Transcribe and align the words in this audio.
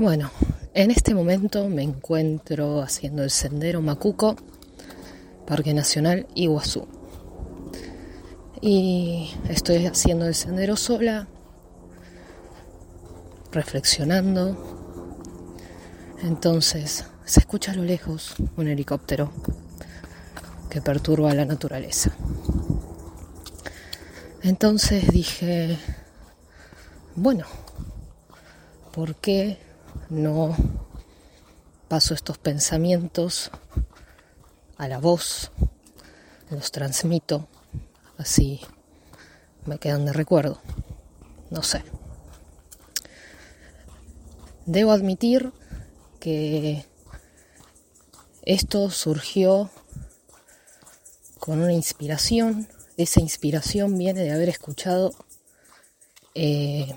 Bueno, 0.00 0.30
en 0.72 0.90
este 0.90 1.14
momento 1.14 1.68
me 1.68 1.82
encuentro 1.82 2.80
haciendo 2.80 3.22
el 3.22 3.30
sendero 3.30 3.82
Macuco, 3.82 4.34
Parque 5.46 5.74
Nacional 5.74 6.26
Iguazú. 6.34 6.88
Y 8.62 9.30
estoy 9.50 9.84
haciendo 9.84 10.26
el 10.26 10.34
sendero 10.34 10.76
sola, 10.76 11.28
reflexionando. 13.52 14.56
Entonces 16.22 17.04
se 17.26 17.40
escucha 17.40 17.72
a 17.72 17.74
lo 17.74 17.82
lejos 17.82 18.36
un 18.56 18.68
helicóptero 18.68 19.30
que 20.70 20.80
perturba 20.80 21.34
la 21.34 21.44
naturaleza. 21.44 22.10
Entonces 24.42 25.08
dije, 25.12 25.76
bueno, 27.16 27.44
¿por 28.92 29.16
qué 29.16 29.68
no 30.10 30.56
paso 31.88 32.14
estos 32.14 32.38
pensamientos 32.38 33.50
a 34.76 34.88
la 34.88 34.98
voz, 34.98 35.52
los 36.50 36.70
transmito, 36.72 37.48
así 38.18 38.60
me 39.66 39.78
quedan 39.78 40.04
de 40.04 40.12
recuerdo. 40.12 40.60
No 41.50 41.62
sé. 41.62 41.82
Debo 44.66 44.92
admitir 44.92 45.52
que 46.18 46.84
esto 48.42 48.90
surgió 48.90 49.70
con 51.38 51.60
una 51.60 51.72
inspiración. 51.72 52.68
Esa 52.96 53.20
inspiración 53.20 53.96
viene 53.96 54.22
de 54.22 54.32
haber 54.32 54.48
escuchado 54.48 55.12
eh, 56.34 56.94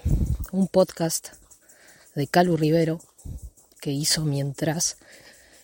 un 0.51 0.67
podcast 0.67 1.42
de 2.15 2.27
Calu 2.27 2.57
Rivero 2.57 2.99
que 3.79 3.91
hizo 3.91 4.23
mientras 4.23 4.97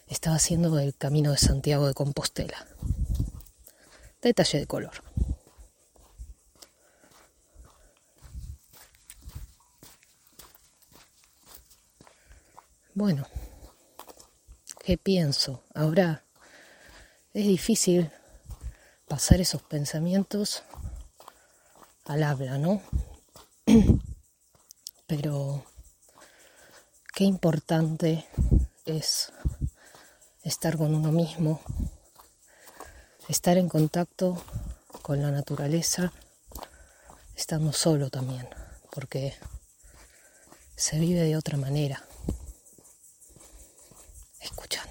estaba 0.07 0.35
haciendo 0.35 0.77
el 0.79 0.95
camino 0.95 1.31
de 1.31 1.37
Santiago 1.37 1.87
de 1.87 1.93
Compostela. 1.93 2.67
Detalle 4.21 4.59
de 4.59 4.67
color. 4.67 5.03
Bueno, 12.93 13.25
¿qué 14.83 14.97
pienso? 14.97 15.63
Ahora 15.73 16.25
es 17.33 17.45
difícil 17.45 18.11
pasar 19.07 19.39
esos 19.39 19.61
pensamientos 19.61 20.63
al 22.03 22.23
habla, 22.23 22.57
¿no? 22.57 22.81
Pero 25.07 25.63
qué 27.19 27.25
importante 27.25 28.25
es 28.85 29.33
estar 30.41 30.77
con 30.77 30.95
uno 30.95 31.11
mismo, 31.11 31.59
estar 33.27 33.57
en 33.57 33.67
contacto 33.67 34.41
con 35.01 35.21
la 35.21 35.29
naturaleza, 35.29 36.13
estando 37.35 37.73
solo 37.73 38.09
también, 38.09 38.47
porque 38.89 39.35
se 40.77 40.97
vive 40.97 41.19
de 41.25 41.35
otra 41.35 41.57
manera. 41.57 42.05
Escuchan. 44.39 44.87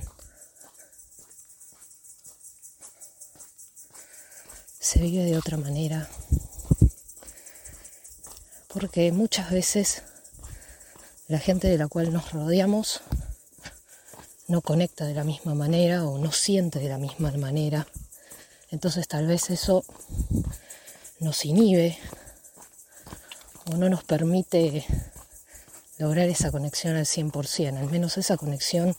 Se 4.78 5.00
vive 5.00 5.24
de 5.24 5.38
otra 5.38 5.56
manera, 5.56 6.06
porque 8.68 9.12
muchas 9.12 9.50
veces 9.50 10.02
la 11.28 11.38
gente 11.38 11.68
de 11.68 11.76
la 11.76 11.88
cual 11.88 12.12
nos 12.12 12.32
rodeamos 12.32 13.02
no 14.46 14.62
conecta 14.62 15.04
de 15.04 15.12
la 15.12 15.24
misma 15.24 15.54
manera 15.54 16.06
o 16.06 16.16
no 16.16 16.32
siente 16.32 16.78
de 16.78 16.88
la 16.88 16.96
misma 16.96 17.30
manera. 17.32 17.86
Entonces 18.70 19.06
tal 19.06 19.26
vez 19.26 19.50
eso 19.50 19.84
nos 21.20 21.44
inhibe 21.44 21.98
o 23.66 23.76
no 23.76 23.90
nos 23.90 24.04
permite 24.04 24.86
lograr 25.98 26.28
esa 26.28 26.50
conexión 26.50 26.96
al 26.96 27.04
100%, 27.04 27.76
al 27.76 27.90
menos 27.90 28.16
esa 28.16 28.38
conexión 28.38 28.96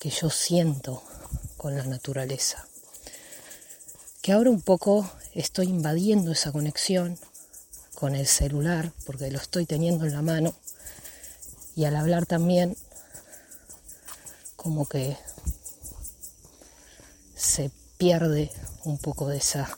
que 0.00 0.10
yo 0.10 0.30
siento 0.30 1.02
con 1.56 1.76
la 1.76 1.84
naturaleza. 1.84 2.66
Que 4.20 4.32
ahora 4.32 4.50
un 4.50 4.62
poco 4.62 5.08
estoy 5.32 5.68
invadiendo 5.68 6.32
esa 6.32 6.50
conexión 6.50 7.16
con 7.94 8.16
el 8.16 8.26
celular, 8.26 8.92
porque 9.04 9.30
lo 9.30 9.38
estoy 9.38 9.64
teniendo 9.64 10.06
en 10.06 10.12
la 10.12 10.22
mano, 10.22 10.54
y 11.76 11.84
al 11.84 11.94
hablar 11.94 12.24
también 12.24 12.74
como 14.56 14.88
que 14.88 15.16
se 17.36 17.70
pierde 17.98 18.50
un 18.84 18.98
poco 18.98 19.28
de 19.28 19.36
esa 19.36 19.68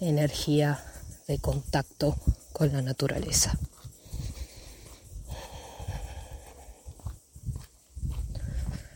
energía 0.00 0.82
de 1.26 1.40
contacto 1.40 2.16
con 2.52 2.72
la 2.72 2.82
naturaleza. 2.82 3.58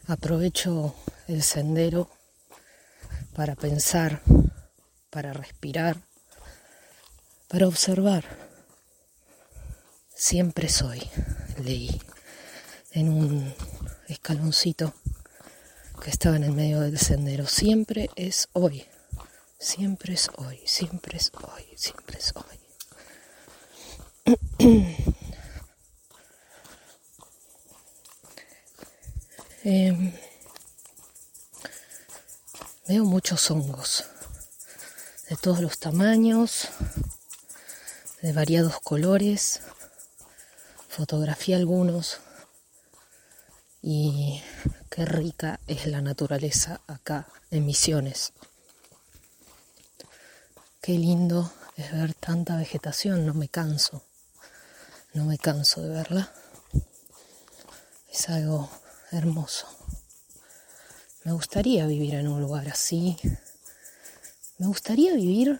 Aprovecho 0.06 0.94
el 1.26 1.42
sendero 1.42 2.08
para 3.34 3.56
pensar, 3.56 4.22
para 5.10 5.32
respirar, 5.32 5.96
para 7.48 7.66
observar. 7.66 8.24
Siempre 10.14 10.68
soy 10.68 11.02
leí 11.60 12.00
en 12.92 13.08
un 13.08 13.54
escaloncito 14.08 14.94
que 16.02 16.10
estaba 16.10 16.36
en 16.36 16.44
el 16.44 16.52
medio 16.52 16.80
del 16.80 16.98
sendero. 16.98 17.46
Siempre 17.46 18.10
es 18.16 18.48
hoy, 18.52 18.86
siempre 19.58 20.14
es 20.14 20.30
hoy, 20.36 20.60
siempre 20.64 21.18
es 21.18 21.30
hoy, 21.34 21.64
siempre 21.76 22.18
es 22.18 22.32
hoy. 22.34 22.60
Em, 29.62 30.14
veo 32.88 33.04
muchos 33.04 33.50
hongos 33.50 34.06
de 35.28 35.36
todos 35.36 35.60
los 35.60 35.78
tamaños, 35.78 36.68
de 38.22 38.32
variados 38.32 38.80
colores 38.80 39.60
fotografié 41.00 41.54
algunos 41.54 42.18
y 43.80 44.42
qué 44.90 45.06
rica 45.06 45.58
es 45.66 45.86
la 45.86 46.02
naturaleza 46.02 46.82
acá 46.86 47.26
en 47.50 47.64
Misiones. 47.64 48.34
Qué 50.82 50.92
lindo 50.92 51.50
es 51.78 51.90
ver 51.92 52.12
tanta 52.12 52.56
vegetación, 52.56 53.24
no 53.24 53.32
me 53.32 53.48
canso, 53.48 54.02
no 55.14 55.24
me 55.24 55.38
canso 55.38 55.80
de 55.80 55.88
verla. 55.88 56.34
Es 58.12 58.28
algo 58.28 58.68
hermoso. 59.10 59.68
Me 61.24 61.32
gustaría 61.32 61.86
vivir 61.86 62.16
en 62.16 62.28
un 62.28 62.42
lugar 62.42 62.68
así. 62.68 63.16
Me 64.58 64.66
gustaría 64.66 65.14
vivir 65.14 65.58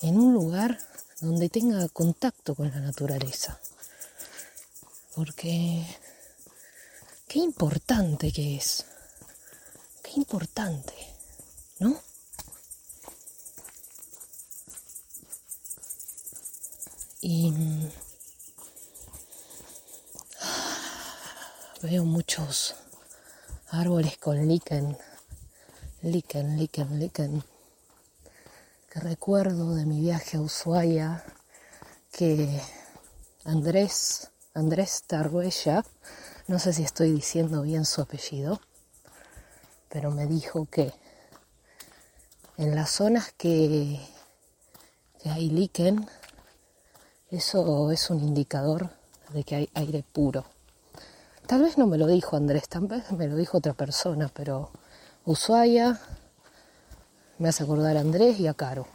en 0.00 0.18
un 0.18 0.34
lugar 0.34 0.80
donde 1.20 1.48
tenga 1.48 1.86
contacto 1.88 2.56
con 2.56 2.68
la 2.68 2.80
naturaleza 2.80 3.60
porque 5.14 5.84
qué 7.28 7.38
importante 7.38 8.32
que 8.32 8.56
es, 8.56 8.84
qué 10.02 10.12
importante, 10.12 10.94
¿no? 11.78 12.00
Y 17.20 17.52
veo 21.82 22.04
muchos 22.04 22.74
árboles 23.68 24.18
con 24.18 24.48
líquen, 24.48 24.96
líquen, 26.02 26.58
líquen, 26.58 26.98
líquen, 26.98 27.44
que 28.90 29.00
recuerdo 29.00 29.74
de 29.74 29.86
mi 29.86 30.00
viaje 30.00 30.36
a 30.36 30.40
Ushuaia 30.40 31.24
que 32.10 32.60
Andrés 33.44 34.31
Andrés 34.54 35.04
Targuella, 35.06 35.82
no 36.46 36.58
sé 36.58 36.74
si 36.74 36.82
estoy 36.82 37.10
diciendo 37.10 37.62
bien 37.62 37.86
su 37.86 38.02
apellido, 38.02 38.60
pero 39.88 40.10
me 40.10 40.26
dijo 40.26 40.66
que 40.70 40.92
en 42.58 42.74
las 42.74 42.90
zonas 42.90 43.32
que, 43.32 43.98
hay 45.24 45.48
líquen, 45.48 46.06
eso 47.30 47.90
es 47.92 48.10
un 48.10 48.20
indicador 48.20 48.90
de 49.32 49.42
que 49.42 49.54
hay 49.56 49.70
aire 49.72 50.04
puro. 50.12 50.44
Tal 51.46 51.62
vez 51.62 51.78
no 51.78 51.86
me 51.86 51.96
lo 51.96 52.06
dijo 52.06 52.36
Andrés, 52.36 52.68
tal 52.68 52.88
vez 52.88 53.10
me 53.10 53.28
lo 53.28 53.36
dijo 53.36 53.56
otra 53.56 53.72
persona, 53.72 54.30
pero 54.34 54.70
Ushuaia 55.24 55.98
me 57.38 57.48
hace 57.48 57.62
acordar 57.62 57.96
a 57.96 58.00
Andrés 58.00 58.38
y 58.38 58.48
a 58.48 58.52
Caro. 58.52 58.86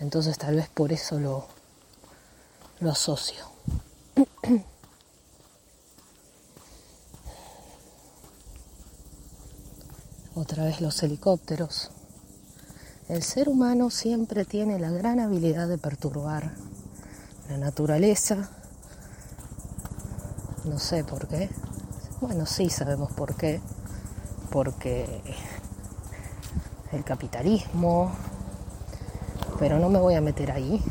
Entonces 0.00 0.38
tal 0.38 0.56
vez 0.56 0.70
por 0.70 0.90
eso 0.90 1.20
lo, 1.20 1.48
lo 2.80 2.92
asocio. 2.92 3.53
Otra 10.34 10.64
vez 10.64 10.80
los 10.80 11.02
helicópteros. 11.02 11.90
El 13.08 13.22
ser 13.22 13.48
humano 13.48 13.90
siempre 13.90 14.44
tiene 14.44 14.78
la 14.78 14.90
gran 14.90 15.20
habilidad 15.20 15.68
de 15.68 15.78
perturbar 15.78 16.52
la 17.48 17.58
naturaleza. 17.58 18.48
No 20.64 20.78
sé 20.78 21.04
por 21.04 21.28
qué. 21.28 21.50
Bueno, 22.20 22.46
sí 22.46 22.70
sabemos 22.70 23.12
por 23.12 23.36
qué. 23.36 23.60
Porque 24.50 25.22
el 26.92 27.04
capitalismo, 27.04 28.10
pero 29.58 29.78
no 29.78 29.88
me 29.88 30.00
voy 30.00 30.14
a 30.14 30.20
meter 30.20 30.50
ahí. 30.50 30.82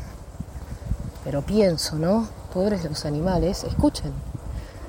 Pero 1.24 1.42
pienso, 1.42 1.96
¿no? 1.96 2.28
Pobres 2.52 2.84
los 2.84 3.04
animales, 3.04 3.64
escuchen, 3.64 4.12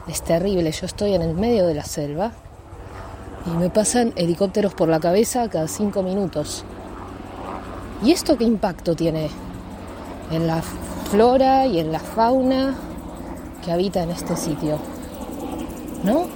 es 0.08 0.22
terrible, 0.22 0.72
yo 0.72 0.86
estoy 0.86 1.16
en 1.16 1.24
el 1.24 1.34
medio 1.34 1.66
de 1.66 1.74
la 1.74 1.84
selva 1.84 2.34
y 3.46 3.50
me 3.58 3.70
pasan 3.70 4.14
helicópteros 4.16 4.74
por 4.74 4.90
la 4.90 5.00
cabeza 5.00 5.50
cada 5.50 5.68
cinco 5.68 6.02
minutos. 6.04 6.64
¿Y 8.04 8.12
esto 8.12 8.38
qué 8.38 8.44
impacto 8.44 8.96
tiene 8.96 9.30
en 10.32 10.48
la 10.48 10.62
flora 11.10 11.68
y 11.68 11.80
en 11.80 11.92
la 11.92 12.00
fauna 12.00 12.76
que 13.64 13.72
habita 13.72 14.04
en 14.04 14.10
este 14.10 14.36
sitio? 14.36 14.80
¿No? 16.04 16.28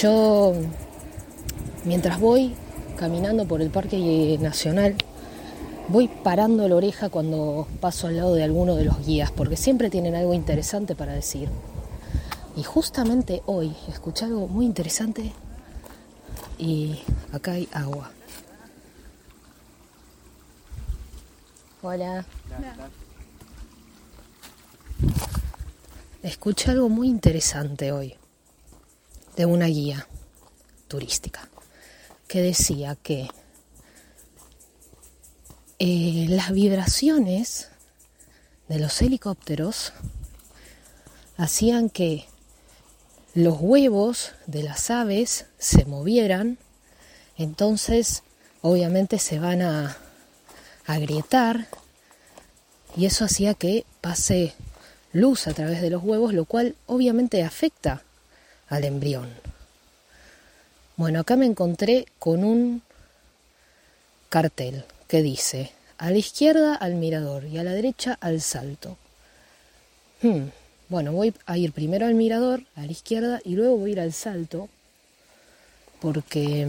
Yo, 0.00 0.54
mientras 1.84 2.20
voy 2.20 2.54
caminando 2.96 3.46
por 3.46 3.60
el 3.62 3.70
Parque 3.70 4.38
Nacional, 4.40 4.94
voy 5.88 6.08
parando 6.08 6.68
la 6.68 6.76
oreja 6.76 7.08
cuando 7.08 7.66
paso 7.80 8.06
al 8.06 8.16
lado 8.16 8.34
de 8.34 8.44
alguno 8.44 8.76
de 8.76 8.84
los 8.84 9.04
guías, 9.04 9.30
porque 9.32 9.56
siempre 9.56 9.90
tienen 9.90 10.14
algo 10.14 10.34
interesante 10.34 10.94
para 10.94 11.12
decir. 11.12 11.48
Y 12.54 12.62
justamente 12.64 13.42
hoy 13.46 13.74
escuché 13.88 14.26
algo 14.26 14.46
muy 14.46 14.66
interesante 14.66 15.32
y 16.58 17.00
acá 17.32 17.52
hay 17.52 17.68
agua. 17.72 18.10
Hola. 21.80 22.24
Escuché 26.22 26.70
algo 26.70 26.88
muy 26.88 27.08
interesante 27.08 27.90
hoy 27.90 28.14
de 29.34 29.46
una 29.46 29.66
guía 29.66 30.06
turística 30.88 31.48
que 32.28 32.42
decía 32.42 32.96
que 32.96 33.28
eh, 35.78 36.26
las 36.28 36.52
vibraciones 36.52 37.70
de 38.68 38.78
los 38.78 39.02
helicópteros 39.02 39.92
hacían 41.36 41.90
que 41.90 42.26
los 43.34 43.56
huevos 43.60 44.32
de 44.46 44.62
las 44.62 44.90
aves 44.90 45.46
se 45.58 45.84
movieran, 45.84 46.58
entonces 47.38 48.22
obviamente 48.60 49.18
se 49.18 49.38
van 49.38 49.62
a 49.62 49.96
agrietar 50.86 51.66
y 52.96 53.06
eso 53.06 53.24
hacía 53.24 53.54
que 53.54 53.86
pase 54.00 54.52
luz 55.12 55.46
a 55.46 55.54
través 55.54 55.80
de 55.80 55.90
los 55.90 56.02
huevos, 56.02 56.34
lo 56.34 56.44
cual 56.44 56.74
obviamente 56.86 57.42
afecta 57.42 58.02
al 58.68 58.84
embrión. 58.84 59.30
Bueno, 60.96 61.20
acá 61.20 61.36
me 61.36 61.46
encontré 61.46 62.06
con 62.18 62.44
un 62.44 62.82
cartel 64.28 64.84
que 65.08 65.22
dice, 65.22 65.72
a 65.98 66.10
la 66.10 66.18
izquierda 66.18 66.74
al 66.74 66.94
mirador 66.94 67.44
y 67.44 67.58
a 67.58 67.64
la 67.64 67.72
derecha 67.72 68.18
al 68.20 68.40
salto. 68.40 68.96
Hmm, 70.20 70.48
bueno, 70.88 71.12
voy 71.12 71.34
a 71.46 71.58
ir 71.58 71.72
primero 71.72 72.06
al 72.06 72.14
mirador, 72.14 72.64
a 72.76 72.82
la 72.82 72.92
izquierda, 72.92 73.40
y 73.44 73.54
luego 73.54 73.76
voy 73.76 73.90
a 73.90 73.92
ir 73.92 74.00
al 74.00 74.12
salto, 74.12 74.68
porque 76.00 76.62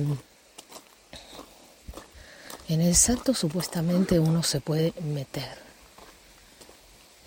en 2.69 2.81
el 2.81 2.95
salto 2.95 3.33
supuestamente 3.33 4.19
uno 4.19 4.43
se 4.43 4.61
puede 4.61 4.93
meter. 5.01 5.57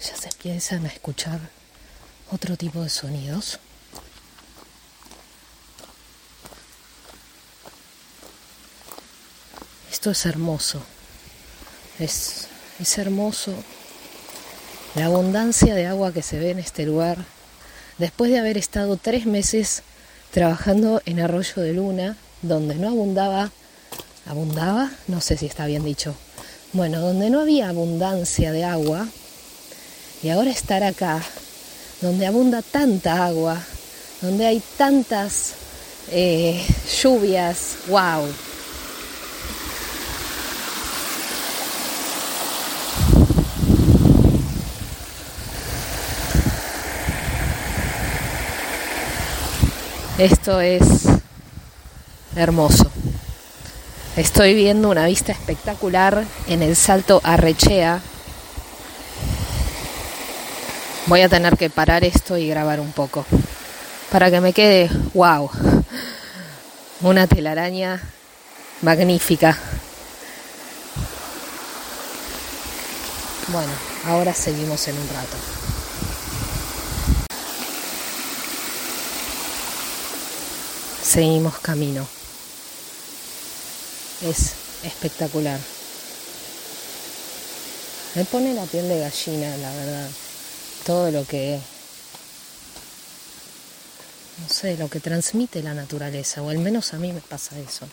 Ya 0.01 0.17
se 0.17 0.29
empiezan 0.29 0.85
a 0.87 0.89
escuchar 0.89 1.41
otro 2.31 2.57
tipo 2.57 2.83
de 2.83 2.89
sonidos. 2.89 3.59
Esto 9.91 10.11
es 10.11 10.27
hermoso. 10.27 10.83
Es, 11.99 12.49
hermoso 12.99 13.55
la 14.97 15.07
abundancia 15.07 15.75
de 15.75 15.87
agua 15.87 16.13
que 16.13 16.23
se 16.23 16.39
ve 16.39 16.51
en 16.51 16.59
este 16.59 16.87
lugar. 16.87 17.19
Después 17.99 18.31
de 18.31 18.39
haber 18.39 18.57
estado 18.57 18.97
tres 18.97 19.27
meses 19.27 19.83
trabajando 20.33 21.03
en 21.05 21.21
Arroyo 21.21 21.63
de 21.63 21.75
Luna, 21.75 22.17
donde 22.41 22.77
no 22.77 22.89
abundaba, 22.89 23.51
abundaba, 24.27 24.91
no 25.07 25.21
sé 25.21 25.37
si 25.37 25.45
está 25.47 25.67
bien 25.67 25.85
dicho, 25.85 26.15
bueno, 26.73 27.01
donde 27.01 27.29
no 27.29 27.41
había 27.41 27.69
abundancia 27.69 28.53
de 28.53 28.65
agua, 28.65 29.07
y 30.23 30.31
ahora 30.31 30.51
estar 30.51 30.83
acá, 30.83 31.23
donde 32.01 32.27
abunda 32.27 32.63
tanta 32.63 33.27
agua, 33.27 33.63
donde 34.23 34.47
hay 34.47 34.63
tantas 34.79 35.53
eh, 36.11 36.65
lluvias, 37.03 37.77
wow, 37.89 38.27
Esto 50.19 50.63
es 50.63 50.81
hermoso. 52.37 52.91
Estoy 54.17 54.55
viendo 54.55 54.89
una 54.89 55.05
vista 55.05 55.33
espectacular 55.33 56.25
en 56.49 56.63
el 56.63 56.75
Salto 56.75 57.21
Arrechea. 57.23 58.01
Voy 61.05 61.21
a 61.21 61.29
tener 61.29 61.59
que 61.59 61.69
parar 61.69 62.03
esto 62.03 62.39
y 62.39 62.49
grabar 62.49 62.81
un 62.81 62.93
poco 62.93 63.27
para 64.11 64.31
que 64.31 64.41
me 64.41 64.55
quede, 64.55 64.89
wow, 65.13 65.51
una 67.03 67.27
telaraña 67.27 68.01
magnífica. 68.81 69.59
Bueno, 73.49 73.73
ahora 74.07 74.33
seguimos 74.33 74.89
en 74.89 74.97
un 74.97 75.09
rato. 75.09 75.56
Seguimos 81.17 81.59
camino. 81.61 82.07
Es 84.21 84.53
espectacular. 84.85 85.59
Me 88.15 88.27
pone 88.27 88.53
la 88.53 88.67
piel 88.67 88.87
de 88.87 89.01
gallina, 89.01 89.57
la 89.57 89.73
verdad. 89.73 90.11
Todo 90.85 91.11
lo 91.11 91.27
que, 91.27 91.59
no 94.43 94.49
sé, 94.51 94.77
lo 94.77 94.91
que 94.91 95.01
transmite 95.01 95.63
la 95.63 95.73
naturaleza, 95.73 96.43
o 96.43 96.51
al 96.51 96.59
menos 96.59 96.93
a 96.93 96.99
mí 96.99 97.11
me 97.15 97.23
pasa 97.23 97.59
eso. 97.59 97.87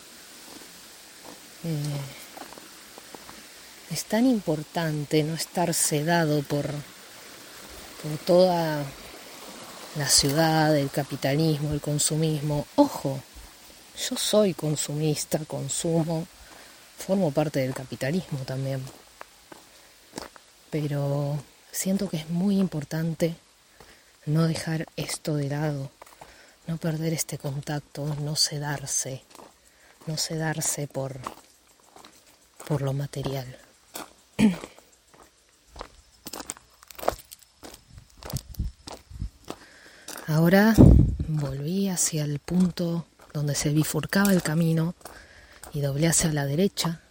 Eh, 1.64 2.00
es 3.90 4.04
tan 4.04 4.26
importante 4.26 5.22
no 5.22 5.34
estar 5.34 5.72
sedado 5.72 6.42
por, 6.42 6.66
por 8.02 8.18
toda 8.26 8.84
la 9.96 10.08
ciudad, 10.08 10.76
el 10.76 10.90
capitalismo, 10.90 11.72
el 11.72 11.80
consumismo. 11.80 12.66
Ojo, 12.76 13.20
yo 14.08 14.16
soy 14.16 14.52
consumista, 14.54 15.38
consumo, 15.46 16.26
formo 16.98 17.30
parte 17.30 17.60
del 17.60 17.74
capitalismo 17.74 18.40
también. 18.40 18.82
Pero 20.70 21.38
siento 21.70 22.08
que 22.08 22.16
es 22.16 22.28
muy 22.28 22.58
importante 22.58 23.36
no 24.26 24.48
dejar 24.48 24.86
esto 24.96 25.36
de 25.36 25.48
lado, 25.48 25.90
no 26.66 26.76
perder 26.78 27.12
este 27.12 27.38
contacto, 27.38 28.16
no 28.20 28.34
sedarse, 28.34 29.22
no 30.06 30.16
sedarse 30.16 30.88
por, 30.88 31.20
por 32.66 32.82
lo 32.82 32.92
material. 32.92 33.58
Ahora 40.26 40.74
volví 41.28 41.90
hacia 41.90 42.24
el 42.24 42.38
punto 42.38 43.06
donde 43.34 43.54
se 43.54 43.68
bifurcaba 43.70 44.32
el 44.32 44.42
camino 44.42 44.94
y 45.74 45.82
doblé 45.82 46.06
hacia 46.06 46.32
la 46.32 46.46
derecha. 46.46 47.02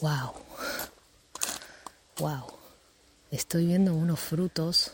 ¡Wow! 0.00 0.32
¡Wow! 2.18 2.46
Estoy 3.30 3.66
viendo 3.66 3.94
unos 3.94 4.18
frutos 4.18 4.92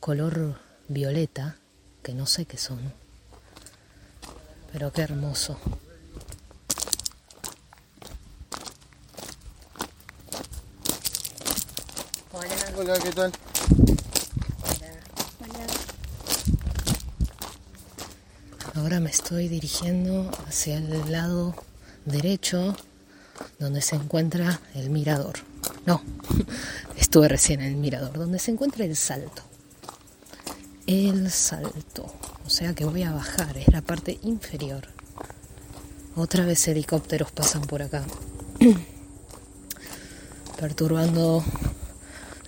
color 0.00 0.58
violeta 0.88 1.56
que 2.02 2.14
no 2.14 2.24
sé 2.24 2.46
qué 2.46 2.56
son. 2.56 2.80
Pero 4.72 4.90
qué 4.92 5.02
hermoso. 5.02 5.58
Hola. 12.32 12.72
Hola, 12.78 12.98
¿qué 12.98 13.10
tal? 13.12 13.32
Ahora 18.76 19.00
me 19.00 19.10
estoy 19.10 19.48
dirigiendo 19.48 20.30
hacia 20.46 20.76
el 20.76 21.10
lado 21.10 21.54
derecho 22.04 22.76
donde 23.58 23.80
se 23.80 23.96
encuentra 23.96 24.60
el 24.74 24.90
mirador. 24.90 25.34
No, 25.86 26.02
estuve 26.96 27.28
recién 27.28 27.60
en 27.60 27.68
el 27.68 27.76
mirador, 27.76 28.12
donde 28.18 28.38
se 28.38 28.50
encuentra 28.50 28.84
el 28.84 28.94
salto. 28.96 29.42
El 30.86 31.30
salto. 31.30 32.14
O 32.44 32.50
sea 32.50 32.74
que 32.74 32.84
voy 32.84 33.02
a 33.02 33.12
bajar, 33.12 33.56
es 33.56 33.68
la 33.72 33.82
parte 33.82 34.18
inferior. 34.22 34.88
Otra 36.14 36.44
vez 36.44 36.68
helicópteros 36.68 37.32
pasan 37.32 37.62
por 37.62 37.82
acá. 37.82 38.04
perturbando 40.60 41.44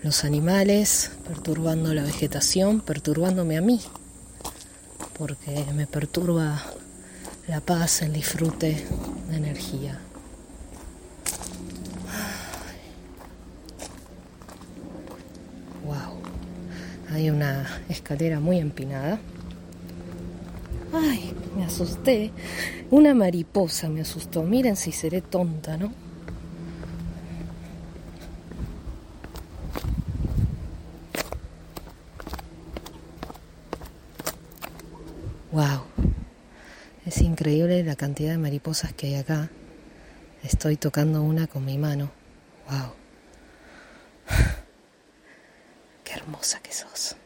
los 0.02 0.24
animales, 0.24 1.10
perturbando 1.26 1.92
la 1.94 2.02
vegetación, 2.02 2.80
perturbándome 2.80 3.56
a 3.56 3.60
mí, 3.60 3.80
porque 5.18 5.64
me 5.74 5.86
perturba 5.86 6.62
la 7.48 7.60
paz, 7.60 8.02
el 8.02 8.12
disfrute, 8.12 8.86
la 9.28 9.36
energía. 9.36 9.98
Wow, 15.84 16.20
hay 17.10 17.30
una 17.30 17.66
escalera 17.88 18.38
muy 18.38 18.58
empinada. 18.58 19.18
Ay, 20.92 21.34
me 21.56 21.64
asusté. 21.64 22.30
Una 22.90 23.12
mariposa 23.12 23.88
me 23.88 24.02
asustó. 24.02 24.42
Miren 24.42 24.76
si 24.76 24.92
seré 24.92 25.20
tonta, 25.20 25.76
¿no? 25.76 25.92
Wow. 35.50 35.82
Es 37.06 37.20
increíble 37.22 37.82
la 37.82 37.87
cantidad 37.98 38.30
de 38.30 38.38
mariposas 38.38 38.94
que 38.94 39.08
hay 39.08 39.16
acá. 39.16 39.50
Estoy 40.42 40.76
tocando 40.76 41.20
una 41.20 41.48
con 41.48 41.64
mi 41.64 41.76
mano. 41.76 42.10
Wow. 42.70 42.94
Qué 46.04 46.12
hermosa 46.14 46.60
que 46.60 46.72
sos. 46.72 47.16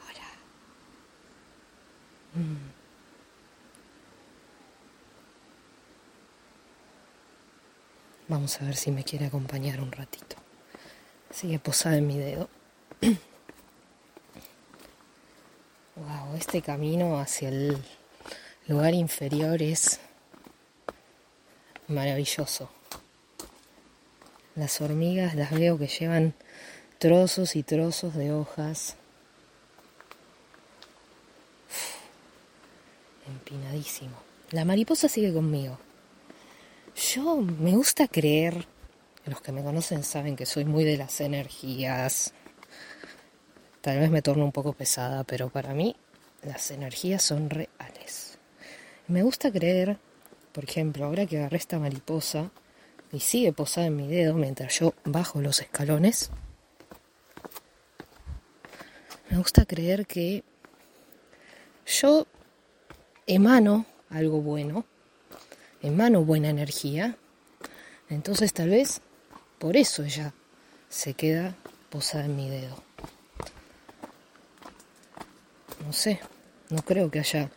Hola. 0.00 0.28
Mm. 2.34 2.56
Vamos 8.28 8.62
a 8.62 8.64
ver 8.64 8.76
si 8.76 8.92
me 8.92 9.02
quiere 9.02 9.26
acompañar 9.26 9.80
un 9.80 9.90
ratito. 9.90 10.36
Sigue 11.30 11.58
posada 11.58 11.96
en 11.96 12.06
mi 12.06 12.16
dedo. 12.16 12.48
wow, 15.96 16.36
este 16.36 16.62
camino 16.62 17.18
hacia 17.18 17.48
el 17.48 17.78
lugar 18.66 18.94
inferior 18.94 19.62
es 19.62 20.00
maravilloso. 21.88 22.70
Las 24.54 24.80
hormigas 24.80 25.34
las 25.34 25.50
veo 25.50 25.78
que 25.78 25.88
llevan 25.88 26.34
trozos 26.98 27.56
y 27.56 27.62
trozos 27.62 28.14
de 28.14 28.32
hojas. 28.32 28.96
empinadísimo. 33.26 34.16
La 34.50 34.64
mariposa 34.64 35.08
sigue 35.08 35.32
conmigo. 35.32 35.78
Yo 36.94 37.36
me 37.36 37.72
gusta 37.72 38.08
creer 38.08 38.66
los 39.26 39.40
que 39.40 39.52
me 39.52 39.62
conocen 39.62 40.04
saben 40.04 40.36
que 40.36 40.46
soy 40.46 40.64
muy 40.64 40.84
de 40.84 40.98
las 40.98 41.20
energías. 41.20 42.34
Tal 43.84 43.98
vez 43.98 44.10
me 44.10 44.22
torno 44.22 44.46
un 44.46 44.50
poco 44.50 44.72
pesada, 44.72 45.24
pero 45.24 45.50
para 45.50 45.74
mí 45.74 45.94
las 46.42 46.70
energías 46.70 47.22
son 47.22 47.50
reales. 47.50 48.38
Me 49.08 49.22
gusta 49.22 49.52
creer, 49.52 49.98
por 50.52 50.64
ejemplo, 50.64 51.04
ahora 51.04 51.26
que 51.26 51.36
agarré 51.36 51.58
esta 51.58 51.78
mariposa 51.78 52.50
y 53.12 53.20
sigue 53.20 53.52
posada 53.52 53.88
en 53.88 53.96
mi 53.96 54.08
dedo 54.08 54.36
mientras 54.36 54.78
yo 54.78 54.94
bajo 55.04 55.42
los 55.42 55.60
escalones, 55.60 56.30
me 59.28 59.36
gusta 59.36 59.66
creer 59.66 60.06
que 60.06 60.44
yo 61.84 62.26
emano 63.26 63.84
algo 64.08 64.40
bueno, 64.40 64.86
emano 65.82 66.24
buena 66.24 66.48
energía, 66.48 67.18
entonces 68.08 68.54
tal 68.54 68.70
vez 68.70 69.02
por 69.58 69.76
eso 69.76 70.04
ella 70.04 70.32
se 70.88 71.12
queda 71.12 71.54
posada 71.90 72.24
en 72.24 72.34
mi 72.34 72.48
dedo. 72.48 72.93
No 75.84 75.92
sé, 75.92 76.20
no 76.70 76.82
creo 76.82 77.10
que 77.10 77.18
haya 77.18 77.50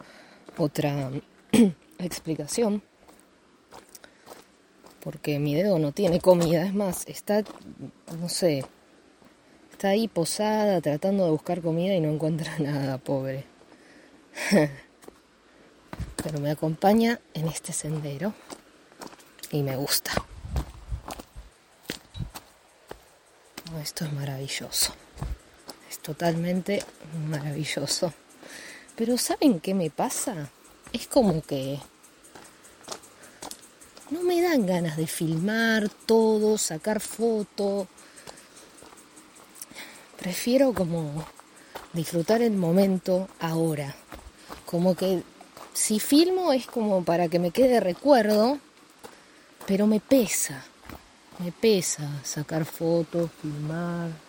otra 0.57 1.11
explicación. 1.99 2.83
Porque 5.01 5.39
mi 5.39 5.55
dedo 5.55 5.79
no 5.79 5.93
tiene 5.93 6.19
comida, 6.19 6.63
es 6.63 6.73
más, 6.73 7.07
está, 7.07 7.43
no 8.19 8.27
sé, 8.27 8.65
está 9.71 9.89
ahí 9.89 10.09
posada 10.09 10.81
tratando 10.81 11.23
de 11.25 11.31
buscar 11.31 11.61
comida 11.61 11.93
y 11.93 12.01
no 12.01 12.09
encuentra 12.09 12.51
nada, 12.59 12.97
pobre. 12.97 13.45
Pero 16.23 16.39
me 16.39 16.51
acompaña 16.51 17.21
en 17.33 17.47
este 17.47 17.71
sendero 17.71 18.33
y 19.51 19.63
me 19.63 19.75
gusta. 19.77 20.11
esto 23.81 24.05
es 24.05 24.11
maravilloso. 24.11 24.93
Totalmente 26.01 26.83
maravilloso. 27.29 28.13
Pero 28.95 29.17
¿saben 29.17 29.59
qué 29.59 29.73
me 29.73 29.89
pasa? 29.89 30.49
Es 30.93 31.07
como 31.07 31.41
que 31.41 31.79
no 34.09 34.23
me 34.23 34.41
dan 34.41 34.65
ganas 34.65 34.95
de 34.95 35.05
filmar 35.05 35.89
todo, 35.89 36.57
sacar 36.57 37.01
foto. 37.01 37.87
Prefiero 40.17 40.73
como 40.73 41.25
disfrutar 41.93 42.41
el 42.41 42.53
momento 42.53 43.27
ahora. 43.39 43.95
Como 44.65 44.95
que 44.95 45.23
si 45.73 45.99
filmo 45.99 46.53
es 46.53 46.65
como 46.65 47.03
para 47.03 47.27
que 47.27 47.37
me 47.37 47.51
quede 47.51 47.79
recuerdo, 47.79 48.59
pero 49.67 49.87
me 49.87 49.99
pesa. 49.99 50.65
Me 51.39 51.51
pesa 51.51 52.09
sacar 52.23 52.65
fotos, 52.65 53.29
filmar. 53.41 54.26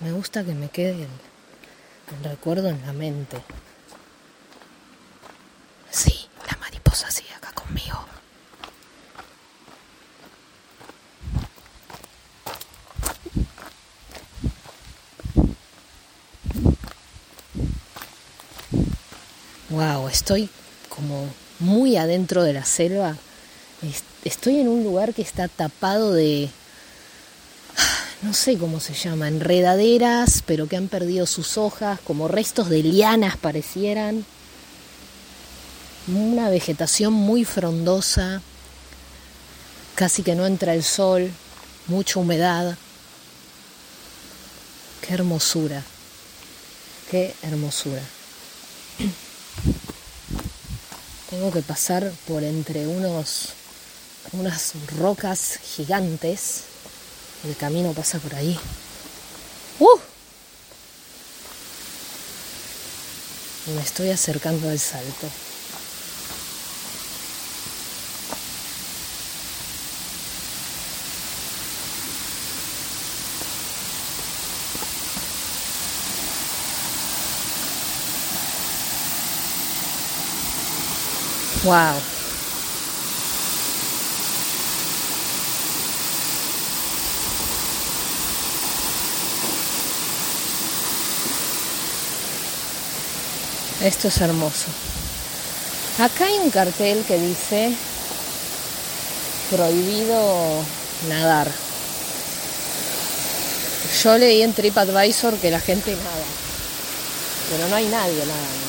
Me 0.00 0.12
gusta 0.12 0.44
que 0.44 0.54
me 0.54 0.68
quede 0.68 1.04
el, 1.04 2.24
recuerdo 2.24 2.68
en 2.68 2.80
la 2.86 2.92
mente. 2.92 3.38
Sí, 5.90 6.28
la 6.48 6.56
mariposa 6.58 7.10
sigue 7.10 7.32
acá 7.34 7.52
conmigo. 7.52 8.04
Wow, 19.70 20.08
estoy 20.08 20.48
como 20.88 21.28
muy 21.58 21.96
adentro 21.96 22.42
de 22.42 22.52
la 22.52 22.64
selva 22.64 23.16
estoy 24.24 24.58
en 24.60 24.68
un 24.68 24.82
lugar 24.82 25.14
que 25.14 25.22
está 25.22 25.48
tapado 25.48 26.12
de, 26.12 26.48
no 28.22 28.34
sé 28.34 28.58
cómo 28.58 28.80
se 28.80 28.94
llama, 28.94 29.28
enredaderas, 29.28 30.42
pero 30.46 30.68
que 30.68 30.76
han 30.76 30.88
perdido 30.88 31.26
sus 31.26 31.58
hojas, 31.58 32.00
como 32.00 32.28
restos 32.28 32.70
de 32.70 32.82
lianas 32.82 33.36
parecieran. 33.36 34.24
Una 36.08 36.48
vegetación 36.48 37.12
muy 37.12 37.44
frondosa, 37.44 38.40
casi 39.94 40.22
que 40.22 40.34
no 40.34 40.46
entra 40.46 40.72
el 40.74 40.82
sol, 40.82 41.30
mucha 41.88 42.20
humedad. 42.20 42.78
Qué 45.06 45.14
hermosura, 45.14 45.82
qué 47.10 47.34
hermosura. 47.42 48.02
Tengo 51.30 51.52
que 51.52 51.62
pasar 51.62 52.12
por 52.26 52.42
entre 52.44 52.86
unos 52.86 53.50
unas 54.32 54.72
rocas 54.98 55.60
gigantes. 55.62 56.64
El 57.44 57.56
camino 57.56 57.92
pasa 57.92 58.18
por 58.18 58.34
ahí. 58.34 58.58
¡Uh! 59.78 59.98
Y 63.66 63.70
me 63.70 63.82
estoy 63.82 64.10
acercando 64.10 64.68
al 64.68 64.78
salto. 64.78 65.28
Wow. 81.64 82.15
Esto 93.82 94.08
es 94.08 94.20
hermoso. 94.20 94.66
Acá 95.98 96.26
hay 96.26 96.38
un 96.38 96.50
cartel 96.50 97.04
que 97.06 97.18
dice 97.18 97.72
prohibido 99.50 100.62
nadar. 101.08 101.50
Yo 104.02 104.18
leí 104.18 104.42
en 104.42 104.52
TripAdvisor 104.54 105.36
que 105.38 105.50
la 105.50 105.60
gente 105.60 105.92
nada, 105.92 106.24
pero 107.50 107.68
no 107.68 107.76
hay 107.76 107.86
nadie 107.86 108.18
nadando. 108.18 108.66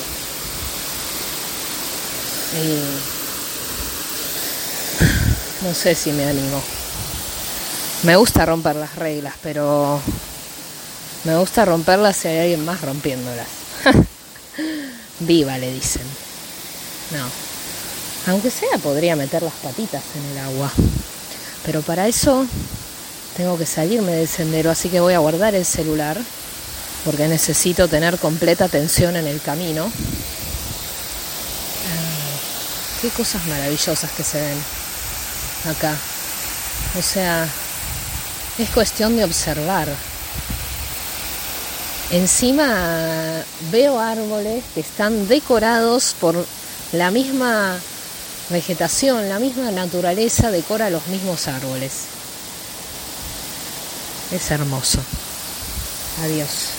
Y 2.56 2.80
no 5.66 5.74
sé 5.74 5.96
si 5.96 6.12
me 6.12 6.26
animo. 6.26 6.62
Me 8.04 8.16
gusta 8.16 8.46
romper 8.46 8.76
las 8.76 8.96
reglas, 8.96 9.34
pero 9.42 10.00
me 11.24 11.36
gusta 11.38 11.66
romperlas 11.66 12.16
si 12.16 12.28
hay 12.28 12.40
alguien 12.40 12.64
más 12.64 12.82
rompiéndolas. 12.82 13.48
Viva, 15.20 15.58
le 15.58 15.72
dicen. 15.74 16.04
No. 17.12 17.30
Aunque 18.32 18.52
sea, 18.52 18.78
podría 18.78 19.16
meter 19.16 19.42
las 19.44 19.54
patitas 19.54 20.04
en 20.16 20.26
el 20.32 20.38
agua. 20.46 20.72
Pero 21.66 21.82
para 21.82 22.08
eso 22.08 22.46
tengo 23.36 23.58
que 23.58 23.66
salirme 23.66 24.14
del 24.14 24.28
sendero, 24.28 24.72
así 24.72 24.90
que 24.90 25.00
voy 25.00 25.14
a 25.14 25.20
guardar 25.20 25.56
el 25.56 25.66
celular 25.66 26.18
porque 27.06 27.28
necesito 27.28 27.88
tener 27.88 28.18
completa 28.18 28.66
atención 28.66 29.16
en 29.16 29.28
el 29.28 29.40
camino. 29.42 29.86
Ah, 31.86 32.40
qué 33.02 33.10
cosas 33.10 33.46
maravillosas 33.46 34.12
que 34.12 34.24
se 34.24 34.42
ven 34.42 34.58
acá. 35.70 35.96
O 36.98 37.02
sea, 37.02 37.48
es 38.58 38.70
cuestión 38.72 39.16
de 39.16 39.24
observar. 39.24 39.88
Encima 42.12 43.44
veo 43.72 44.00
árboles 44.00 44.64
que 44.74 44.82
están 44.82 45.28
decorados 45.28 46.16
por 46.20 46.46
la 46.92 47.12
misma 47.12 47.80
vegetación, 48.50 49.30
la 49.30 49.40
misma 49.40 49.72
naturaleza 49.72 50.52
decora 50.52 50.90
los 50.90 51.08
mismos 51.08 51.48
árboles. 51.48 52.06
Es 54.32 54.52
hermoso. 54.52 55.00
Adiós. 56.22 56.70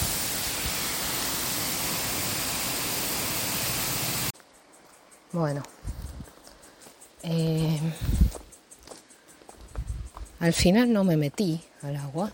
Bueno. 5.33 5.63
Eh, 7.23 7.79
al 10.41 10.53
final 10.53 10.93
no 10.93 11.05
me 11.05 11.17
metí 11.17 11.61
al 11.83 11.97
agua 11.97 12.33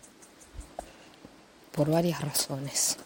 por 1.72 1.90
varias 1.90 2.20
razones. 2.20 2.96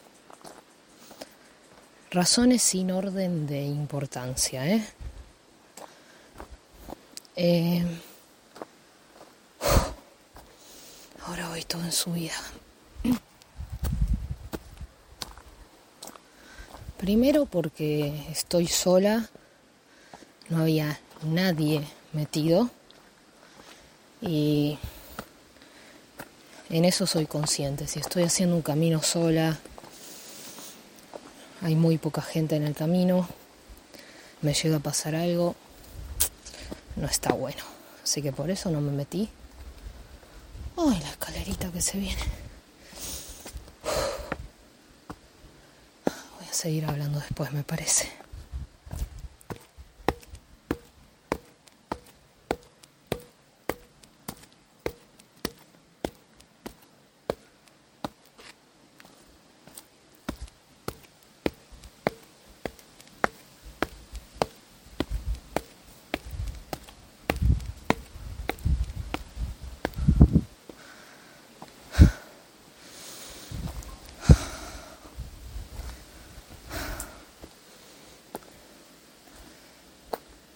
Razones 2.10 2.62
sin 2.62 2.90
orden 2.90 3.46
de 3.46 3.62
importancia, 3.64 4.66
¿eh? 4.66 4.82
eh 7.36 7.84
ahora 11.26 11.50
voy 11.50 11.62
todo 11.64 11.84
en 11.84 11.92
su 11.92 12.12
vida. 12.12 12.32
Primero 16.96 17.44
porque 17.44 18.26
estoy 18.30 18.68
sola, 18.68 19.28
no 20.48 20.62
había 20.62 20.98
nadie 21.22 21.82
metido 22.14 22.70
y 24.22 24.78
en 26.70 26.86
eso 26.86 27.06
soy 27.06 27.26
consciente. 27.26 27.86
Si 27.86 27.98
estoy 27.98 28.22
haciendo 28.22 28.56
un 28.56 28.62
camino 28.62 29.02
sola, 29.02 29.58
hay 31.62 31.74
muy 31.74 31.98
poca 31.98 32.22
gente 32.22 32.56
en 32.56 32.64
el 32.64 32.74
camino, 32.74 33.28
me 34.42 34.54
llega 34.54 34.76
a 34.76 34.80
pasar 34.80 35.14
algo, 35.14 35.56
no 36.96 37.06
está 37.06 37.32
bueno. 37.32 37.62
Así 38.02 38.22
que 38.22 38.32
por 38.32 38.50
eso 38.50 38.70
no 38.70 38.80
me 38.80 38.92
metí. 38.92 39.28
Ay, 40.76 41.00
la 41.00 41.10
escalerita 41.10 41.70
que 41.70 41.82
se 41.82 41.98
viene. 41.98 42.22
Voy 46.38 46.48
a 46.48 46.54
seguir 46.54 46.86
hablando 46.86 47.18
después, 47.20 47.52
me 47.52 47.64
parece. 47.64 48.17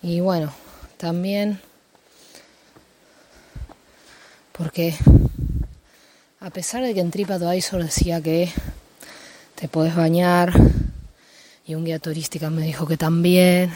Y 0.03 0.21
bueno, 0.21 0.53
también 0.97 1.61
porque 4.51 4.97
a 6.41 6.51
pesar 6.51 6.83
de 6.83 6.93
que 6.93 6.99
en 6.99 7.13
TripAdvisor 7.13 7.85
decía 7.85 8.21
que 8.21 8.51
te 9.55 9.69
puedes 9.69 9.95
bañar 9.95 10.53
y 11.65 11.77
un 11.77 11.85
guía 11.85 12.01
turística 12.01 12.51
me 12.51 12.63
dijo 12.63 12.85
que 12.89 12.97
también, 12.97 13.73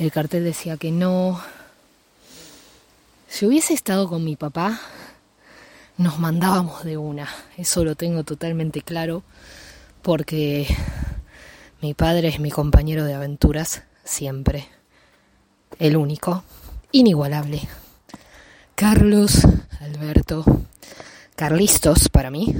el 0.00 0.10
cartel 0.10 0.42
decía 0.42 0.76
que 0.76 0.90
no. 0.90 1.40
Si 3.28 3.46
hubiese 3.46 3.72
estado 3.72 4.08
con 4.08 4.24
mi 4.24 4.34
papá, 4.34 4.80
nos 5.96 6.18
mandábamos 6.18 6.82
de 6.82 6.96
una. 6.96 7.28
Eso 7.56 7.84
lo 7.84 7.94
tengo 7.94 8.24
totalmente 8.24 8.82
claro 8.82 9.22
porque 10.02 10.66
mi 11.80 11.94
padre 11.94 12.26
es 12.26 12.40
mi 12.40 12.50
compañero 12.50 13.04
de 13.04 13.14
aventuras 13.14 13.84
siempre. 14.06 14.68
El 15.78 15.96
único, 15.96 16.44
inigualable. 16.92 17.60
Carlos 18.74 19.42
Alberto 19.80 20.44
Carlistos 21.34 22.08
para 22.08 22.30
mí, 22.30 22.56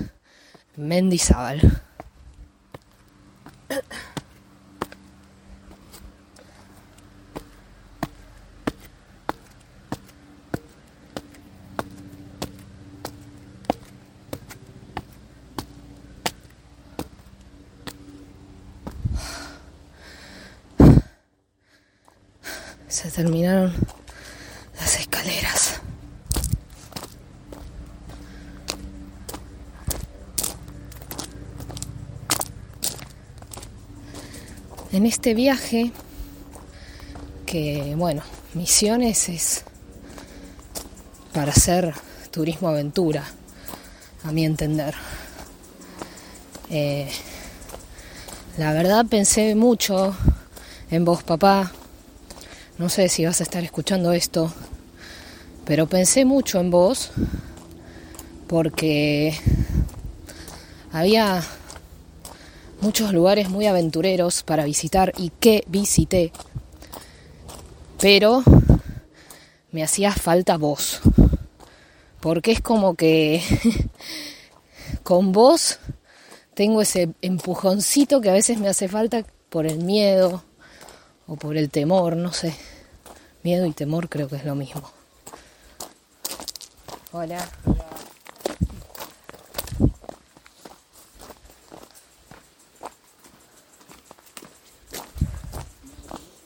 Mendizábal. 0.76 1.82
se 22.96 23.05
terminaron 23.16 23.72
las 24.78 25.00
escaleras. 25.00 25.80
En 34.92 35.06
este 35.06 35.32
viaje, 35.32 35.92
que 37.46 37.94
bueno, 37.96 38.22
misiones 38.52 39.30
es 39.30 39.64
para 41.32 41.52
hacer 41.52 41.94
turismo 42.30 42.68
aventura, 42.68 43.24
a 44.24 44.32
mi 44.32 44.44
entender. 44.44 44.94
Eh, 46.68 47.10
la 48.58 48.74
verdad 48.74 49.06
pensé 49.06 49.54
mucho 49.54 50.14
en 50.90 51.06
vos, 51.06 51.22
papá, 51.22 51.72
no 52.78 52.88
sé 52.90 53.08
si 53.08 53.24
vas 53.24 53.40
a 53.40 53.44
estar 53.44 53.64
escuchando 53.64 54.12
esto, 54.12 54.52
pero 55.64 55.86
pensé 55.86 56.24
mucho 56.24 56.60
en 56.60 56.70
vos 56.70 57.10
porque 58.46 59.34
había 60.92 61.42
muchos 62.80 63.12
lugares 63.12 63.48
muy 63.48 63.66
aventureros 63.66 64.42
para 64.42 64.64
visitar 64.64 65.12
y 65.16 65.30
que 65.30 65.64
visité, 65.68 66.32
pero 67.98 68.42
me 69.72 69.82
hacía 69.82 70.12
falta 70.12 70.58
vos, 70.58 71.00
porque 72.20 72.52
es 72.52 72.60
como 72.60 72.94
que 72.94 73.42
con 75.02 75.32
vos 75.32 75.78
tengo 76.54 76.82
ese 76.82 77.08
empujoncito 77.22 78.20
que 78.20 78.30
a 78.30 78.34
veces 78.34 78.58
me 78.58 78.68
hace 78.68 78.86
falta 78.86 79.24
por 79.48 79.66
el 79.66 79.78
miedo, 79.78 80.42
o 81.26 81.36
por 81.36 81.56
el 81.56 81.70
temor, 81.70 82.16
no 82.16 82.32
sé. 82.32 82.54
Miedo 83.42 83.66
y 83.66 83.72
temor 83.72 84.08
creo 84.08 84.28
que 84.28 84.36
es 84.36 84.44
lo 84.44 84.54
mismo. 84.54 84.90
Hola. 87.12 87.48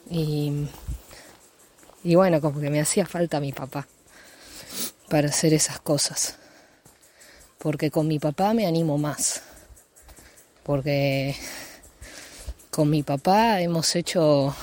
Y, 0.08 0.68
y 2.02 2.14
bueno, 2.16 2.40
como 2.40 2.60
que 2.60 2.68
me 2.68 2.80
hacía 2.80 3.06
falta 3.06 3.40
mi 3.40 3.52
papá 3.52 3.86
para 5.08 5.28
hacer 5.28 5.54
esas 5.54 5.80
cosas. 5.80 6.36
Porque 7.58 7.90
con 7.90 8.08
mi 8.08 8.18
papá 8.18 8.54
me 8.54 8.66
animo 8.66 8.98
más. 8.98 9.42
Porque 10.64 11.36
con 12.70 12.88
mi 12.88 13.02
papá 13.02 13.60
hemos 13.60 13.96
hecho 13.96 14.54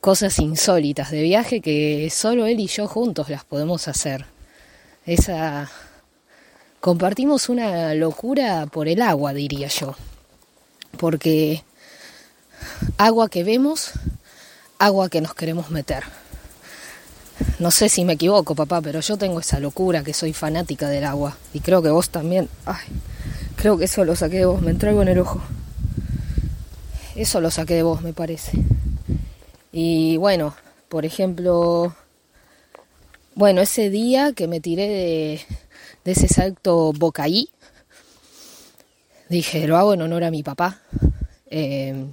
cosas 0.00 0.38
insólitas 0.38 1.10
de 1.10 1.22
viaje 1.22 1.60
que 1.60 2.08
solo 2.10 2.46
él 2.46 2.58
y 2.58 2.66
yo 2.66 2.88
juntos 2.88 3.28
las 3.28 3.44
podemos 3.44 3.86
hacer. 3.86 4.24
Esa 5.04 5.70
compartimos 6.80 7.48
una 7.48 7.94
locura 7.94 8.66
por 8.66 8.88
el 8.88 9.02
agua, 9.02 9.34
diría 9.34 9.68
yo. 9.68 9.94
Porque 10.98 11.62
agua 12.96 13.28
que 13.28 13.44
vemos, 13.44 13.92
agua 14.78 15.08
que 15.08 15.20
nos 15.20 15.34
queremos 15.34 15.70
meter. 15.70 16.04
No 17.58 17.70
sé 17.70 17.88
si 17.88 18.04
me 18.04 18.14
equivoco, 18.14 18.54
papá, 18.54 18.80
pero 18.80 19.00
yo 19.00 19.16
tengo 19.16 19.40
esa 19.40 19.60
locura 19.60 20.02
que 20.02 20.14
soy 20.14 20.32
fanática 20.32 20.88
del 20.88 21.04
agua. 21.04 21.36
Y 21.52 21.60
creo 21.60 21.82
que 21.82 21.90
vos 21.90 22.10
también. 22.10 22.48
Ay, 22.64 22.86
creo 23.56 23.76
que 23.76 23.84
eso 23.84 24.04
lo 24.04 24.16
saqué 24.16 24.38
de 24.38 24.44
vos, 24.46 24.62
me 24.62 24.70
entraigo 24.70 25.02
en 25.02 25.08
el 25.08 25.18
ojo. 25.18 25.42
Eso 27.20 27.42
lo 27.42 27.50
saqué 27.50 27.74
de 27.74 27.82
vos, 27.82 28.00
me 28.00 28.14
parece. 28.14 28.52
Y 29.72 30.16
bueno, 30.16 30.56
por 30.88 31.04
ejemplo, 31.04 31.94
bueno, 33.34 33.60
ese 33.60 33.90
día 33.90 34.32
que 34.32 34.48
me 34.48 34.58
tiré 34.58 34.88
de, 36.02 36.10
ese 36.10 36.28
salto 36.28 36.94
bocaí, 36.94 37.50
dije, 39.28 39.66
lo 39.66 39.76
hago 39.76 39.92
en 39.92 40.00
honor 40.00 40.24
a 40.24 40.30
mi 40.30 40.42
papá. 40.42 40.80
Eh, 41.50 42.06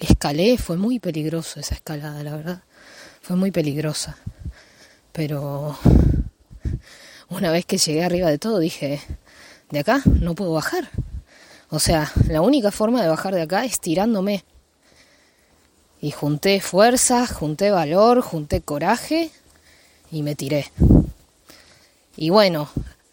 escalé, 0.00 0.56
fue 0.56 0.78
muy 0.78 0.98
peligroso 0.98 1.60
esa 1.60 1.74
escalada, 1.74 2.22
la 2.22 2.36
verdad. 2.36 2.62
Fue 3.20 3.36
muy 3.36 3.50
peligrosa. 3.50 4.16
Pero 5.12 5.78
una 7.28 7.50
vez 7.50 7.66
que 7.66 7.76
llegué 7.76 8.02
arriba 8.02 8.30
de 8.30 8.38
todo, 8.38 8.60
dije, 8.60 8.98
de 9.70 9.78
acá 9.78 10.00
no 10.06 10.34
puedo 10.34 10.54
bajar. 10.54 10.88
O 11.70 11.78
sea, 11.78 12.12
la 12.28 12.40
única 12.40 12.70
forma 12.70 13.02
de 13.02 13.08
bajar 13.08 13.34
de 13.34 13.42
acá 13.42 13.64
es 13.64 13.80
tirándome. 13.80 14.44
Y 16.00 16.10
junté 16.10 16.60
fuerza, 16.60 17.26
junté 17.26 17.70
valor, 17.70 18.20
junté 18.20 18.60
coraje 18.60 19.30
y 20.10 20.22
me 20.22 20.34
tiré. 20.34 20.70
Y 22.16 22.30
bueno, 22.30 22.68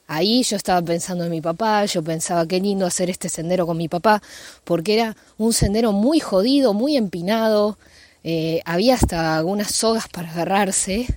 ahí 0.08 0.44
yo 0.44 0.56
estaba 0.56 0.82
pensando 0.82 1.24
en 1.26 1.32
mi 1.32 1.42
papá, 1.42 1.86
yo 1.86 2.04
pensaba 2.04 2.46
qué 2.46 2.60
lindo 2.60 2.86
hacer 2.86 3.10
este 3.10 3.30
sendero 3.30 3.66
con 3.66 3.78
mi 3.78 3.88
papá, 3.88 4.22
porque 4.63 4.94
era 4.94 5.16
un 5.38 5.54
sendero 5.54 5.92
muy 5.92 6.20
jodido, 6.20 6.74
muy 6.74 6.98
empinado, 6.98 7.78
eh, 8.24 8.62
había 8.66 8.96
hasta 8.96 9.38
algunas 9.38 9.72
sogas 9.72 10.08
para 10.08 10.32
agarrarse 10.32 11.08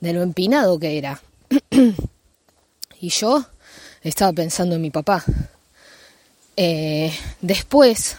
de 0.00 0.12
lo 0.12 0.22
empinado 0.22 0.78
que 0.78 0.98
era. 0.98 1.22
y 3.00 3.08
yo 3.08 3.44
estaba 4.02 4.32
pensando 4.32 4.74
en 4.74 4.82
mi 4.82 4.90
papá. 4.90 5.24
Eh, 6.56 7.10
después 7.40 8.16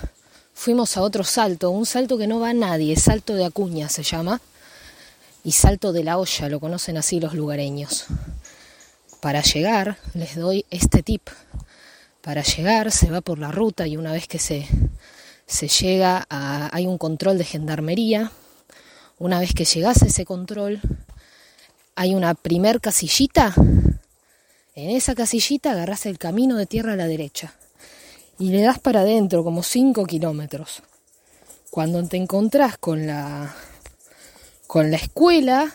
fuimos 0.55 0.97
a 0.97 1.03
otro 1.03 1.23
salto, 1.23 1.69
un 1.69 1.85
salto 1.85 2.17
que 2.17 2.25
no 2.25 2.39
va 2.39 2.49
a 2.49 2.53
nadie, 2.53 2.95
salto 2.95 3.35
de 3.35 3.45
Acuña 3.45 3.89
se 3.89 4.01
llama, 4.01 4.41
y 5.43 5.51
salto 5.51 5.93
de 5.93 6.03
la 6.03 6.17
olla, 6.17 6.49
lo 6.49 6.59
conocen 6.59 6.97
así 6.97 7.19
los 7.19 7.35
lugareños. 7.35 8.05
Para 9.19 9.43
llegar, 9.43 9.97
les 10.15 10.35
doy 10.35 10.65
este 10.71 11.03
tip. 11.03 11.29
Para 12.21 12.41
llegar 12.41 12.91
se 12.91 13.11
va 13.11 13.21
por 13.21 13.37
la 13.37 13.51
ruta 13.51 13.85
y 13.85 13.97
una 13.97 14.11
vez 14.11 14.27
que 14.27 14.39
se, 14.39 14.67
se 15.45 15.67
llega 15.67 16.25
a, 16.29 16.75
hay 16.75 16.87
un 16.87 16.97
control 16.97 17.37
de 17.37 17.43
gendarmería, 17.43 18.31
una 19.19 19.39
vez 19.39 19.53
que 19.53 19.65
llegas 19.65 20.01
a 20.01 20.07
ese 20.07 20.25
control, 20.25 20.81
hay 21.95 22.15
una 22.15 22.33
primer 22.33 22.81
casillita, 22.81 23.53
en 24.75 24.89
esa 24.89 25.13
casillita 25.13 25.71
agarras 25.71 26.07
el 26.07 26.17
camino 26.17 26.57
de 26.57 26.65
tierra 26.65 26.93
a 26.93 26.95
la 26.95 27.05
derecha 27.05 27.53
y 28.39 28.49
le 28.49 28.61
das 28.61 28.79
para 28.79 29.01
adentro 29.01 29.43
como 29.43 29.63
5 29.63 30.05
kilómetros. 30.05 30.83
Cuando 31.69 32.07
te 32.07 32.17
encontrás 32.17 32.77
con 32.77 33.07
la 33.07 33.55
con 34.67 34.89
la 34.89 34.97
escuela, 34.97 35.71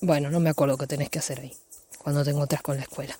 bueno, 0.00 0.30
no 0.30 0.40
me 0.40 0.50
acuerdo 0.50 0.76
qué 0.76 0.86
tenés 0.86 1.08
que 1.08 1.18
hacer 1.18 1.40
ahí, 1.40 1.52
cuando 1.98 2.22
te 2.22 2.30
encontrás 2.30 2.62
con 2.62 2.76
la 2.76 2.82
escuela. 2.82 3.18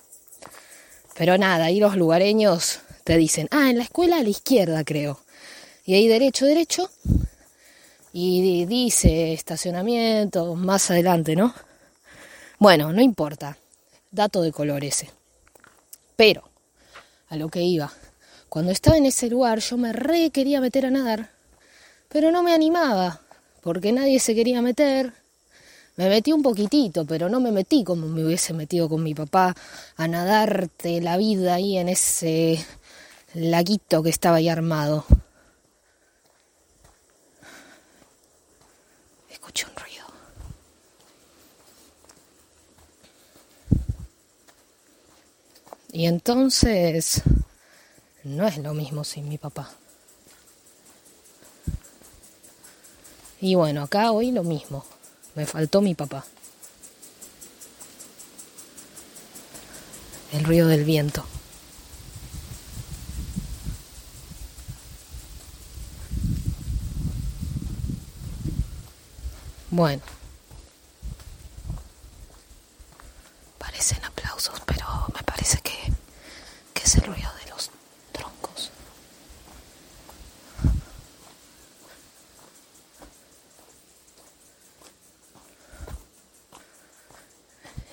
Pero 1.15 1.37
nada, 1.37 1.65
ahí 1.65 1.79
los 1.79 1.95
lugareños 1.95 2.79
te 3.03 3.17
dicen, 3.17 3.47
ah, 3.51 3.69
en 3.69 3.77
la 3.77 3.83
escuela 3.83 4.17
a 4.17 4.23
la 4.23 4.29
izquierda 4.29 4.83
creo. 4.83 5.19
Y 5.85 5.95
ahí 5.95 6.07
derecho, 6.07 6.45
derecho. 6.45 6.89
Y 8.13 8.65
dice 8.65 9.33
estacionamiento 9.33 10.55
más 10.55 10.89
adelante, 10.91 11.35
¿no? 11.35 11.53
Bueno, 12.59 12.93
no 12.93 13.01
importa. 13.01 13.57
Dato 14.11 14.41
de 14.41 14.51
color 14.51 14.83
ese. 14.83 15.09
Pero 16.15 16.43
a 17.29 17.37
lo 17.37 17.49
que 17.49 17.61
iba. 17.61 17.91
Cuando 18.49 18.71
estaba 18.71 18.97
en 18.97 19.05
ese 19.05 19.29
lugar 19.29 19.59
yo 19.59 19.77
me 19.77 19.93
re 19.93 20.31
quería 20.31 20.59
meter 20.59 20.85
a 20.85 20.91
nadar, 20.91 21.29
pero 22.09 22.31
no 22.31 22.43
me 22.43 22.53
animaba, 22.53 23.21
porque 23.61 23.91
nadie 23.91 24.19
se 24.19 24.35
quería 24.35 24.61
meter. 24.61 25.13
Me 25.95 26.07
metí 26.09 26.31
un 26.31 26.41
poquitito, 26.41 27.05
pero 27.05 27.29
no 27.29 27.39
me 27.39 27.51
metí 27.51 27.83
como 27.83 28.07
me 28.07 28.25
hubiese 28.25 28.53
metido 28.53 28.87
con 28.87 29.03
mi 29.03 29.13
papá 29.13 29.53
a 29.97 30.07
nadarte 30.07 31.01
la 31.01 31.17
vida 31.17 31.55
ahí 31.55 31.77
en 31.77 31.89
ese 31.89 32.65
laguito 33.33 34.01
que 34.01 34.09
estaba 34.09 34.37
ahí 34.37 34.49
armado. 34.49 35.05
Escuché 39.29 39.65
un 39.67 39.75
ruido. 39.75 39.88
Y 45.91 46.05
entonces 46.05 47.23
no 48.23 48.47
es 48.47 48.57
lo 48.57 48.73
mismo 48.73 49.03
sin 49.03 49.27
mi 49.27 49.37
papá. 49.37 49.71
Y 53.41 53.55
bueno, 53.55 53.83
acá 53.83 54.11
hoy 54.11 54.31
lo 54.31 54.43
mismo. 54.43 54.85
Me 55.35 55.45
faltó 55.45 55.81
mi 55.81 55.95
papá. 55.95 56.25
El 60.33 60.43
ruido 60.43 60.67
del 60.67 60.83
viento. 60.83 61.25
Bueno. 69.71 70.01
Parecen 73.57 74.03
aplausos, 74.03 74.59
pero 74.65 74.85
me 75.15 75.23
parece 75.23 75.59
que, 75.61 75.93
que 76.73 76.78
ruido 76.97 77.29
de 77.43 77.49
los 77.51 77.69
troncos. 78.11 78.71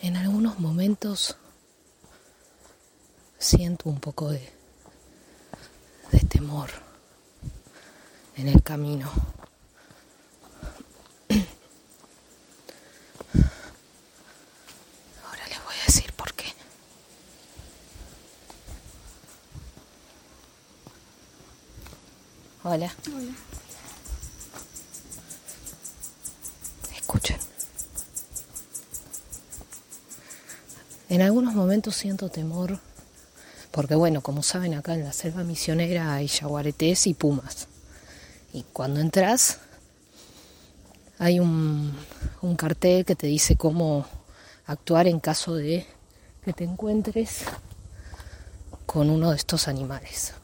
En 0.02 0.16
algunos 0.16 0.58
momentos 0.58 1.36
siento 3.38 3.88
un 3.90 4.00
poco 4.00 4.30
de 4.30 4.50
temor 6.28 6.70
en 8.36 8.48
el 8.48 8.62
camino. 8.62 9.10
Ahora 15.24 15.46
les 15.48 15.64
voy 15.64 15.74
a 15.80 15.86
decir 15.86 16.12
por 16.12 16.32
qué. 16.34 16.52
Hola. 22.76 22.92
Escuchen. 26.94 27.38
En 31.08 31.22
algunos 31.22 31.54
momentos 31.54 31.96
siento 31.96 32.28
temor, 32.28 32.78
porque 33.70 33.94
bueno, 33.94 34.20
como 34.20 34.42
saben 34.42 34.74
acá 34.74 34.92
en 34.92 35.04
la 35.04 35.14
selva 35.14 35.42
misionera 35.42 36.12
hay 36.12 36.28
jaguaretes 36.28 37.06
y 37.06 37.14
pumas. 37.14 37.68
Y 38.52 38.64
cuando 38.74 39.00
entras 39.00 39.56
hay 41.18 41.40
un 41.40 41.96
cartel 42.58 43.06
que 43.06 43.16
te 43.16 43.26
dice 43.26 43.56
cómo 43.56 44.04
actuar 44.66 45.06
en 45.06 45.18
caso 45.18 45.54
de 45.54 45.86
que 46.44 46.52
te 46.52 46.64
encuentres 46.64 47.44
con 48.84 49.08
uno 49.08 49.30
de 49.30 49.36
estos 49.38 49.66
animales. 49.66 50.34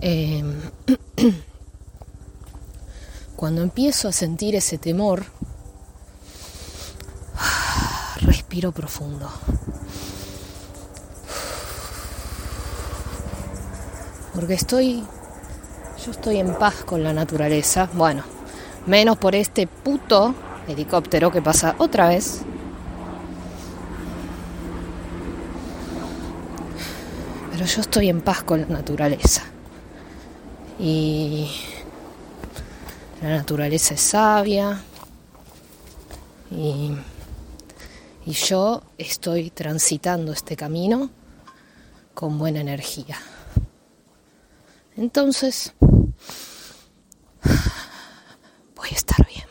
Eh, 0.00 0.44
cuando 3.36 3.62
empiezo 3.62 4.08
a 4.08 4.12
sentir 4.12 4.54
ese 4.54 4.78
temor, 4.78 5.24
respiro 8.20 8.72
profundo. 8.72 9.30
Porque 14.34 14.54
estoy 14.54 15.04
Yo 16.04 16.12
estoy 16.12 16.36
en 16.38 16.54
paz 16.54 16.84
con 16.84 17.02
la 17.02 17.12
naturaleza. 17.12 17.88
Bueno, 17.92 18.22
menos 18.86 19.18
por 19.18 19.34
este 19.34 19.66
puto 19.66 20.34
helicóptero 20.68 21.32
que 21.32 21.42
pasa 21.42 21.74
otra 21.78 22.08
vez. 22.08 22.42
Pero 27.50 27.64
yo 27.66 27.80
estoy 27.80 28.08
en 28.08 28.20
paz 28.20 28.44
con 28.44 28.60
la 28.60 28.68
naturaleza. 28.68 29.42
Y 30.78 31.50
la 33.22 33.30
naturaleza 33.30 33.94
es 33.94 34.00
sabia. 34.00 34.80
Y, 36.50 36.92
y 38.24 38.32
yo 38.32 38.82
estoy 38.96 39.50
transitando 39.50 40.32
este 40.32 40.56
camino 40.56 41.10
con 42.14 42.38
buena 42.38 42.60
energía. 42.60 43.16
Entonces, 44.96 45.72
voy 48.74 48.88
a 48.90 48.94
estar 48.94 49.24
bien. 49.26 49.46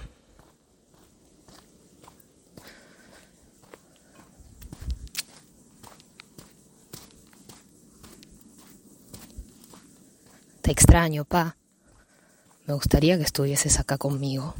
Te 10.62 10.67
extraño, 10.78 11.26
pa. 11.26 11.58
Me 12.68 12.74
gustaría 12.76 13.18
que 13.18 13.24
estuvieses 13.24 13.80
acá 13.80 13.98
conmigo. 13.98 14.54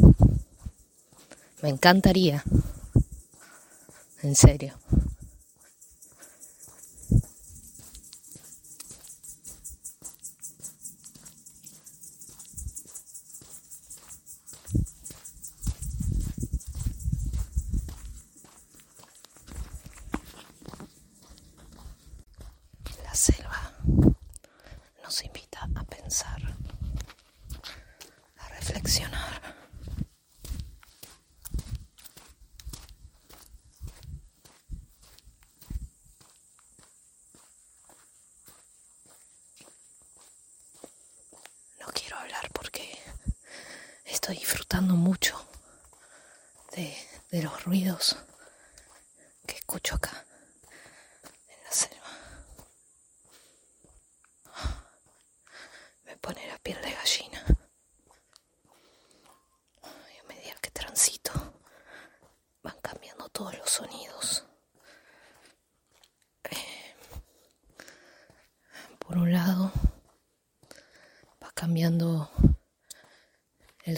Me 1.62 1.70
encantaría. 1.70 2.44
En 4.24 4.36
serio. 4.36 4.74
La 23.04 23.14
selva 23.16 23.74
nos 25.04 25.24
invita 25.24 25.70
a 25.76 25.84
pensar, 25.84 26.42
a 28.38 28.50
reflexionar. 28.50 29.42
No 41.80 41.88
quiero 41.94 42.18
hablar 42.18 42.50
porque 42.54 42.98
estoy 44.06 44.38
disfrutando 44.38 44.96
mucho 44.96 45.38
de, 46.76 46.96
de 47.32 47.44
los 47.44 47.64
ruidos 47.64 48.18
que 49.46 49.56
escucho 49.56 49.96
acá 49.96 50.26
en 51.48 51.64
la 51.64 51.72
selva. 51.72 52.08
Me 56.06 56.18
pone 56.18 56.48
la 56.48 56.58
piel 56.60 56.82
de 56.82 56.92
gallina. 56.92 57.44
Y 60.14 60.18
a 60.20 60.24
medida 60.28 60.56
que 60.62 60.72
transito, 60.72 61.32
van 62.64 62.78
cambiando 62.82 63.30
todos 63.30 63.58
los 63.58 63.70
sonidos. 63.70 64.46
Eh, 66.50 66.96
por 69.00 69.18
un 69.18 69.32
lado, 69.32 69.72
va 71.44 71.52
cambiando 71.54 72.30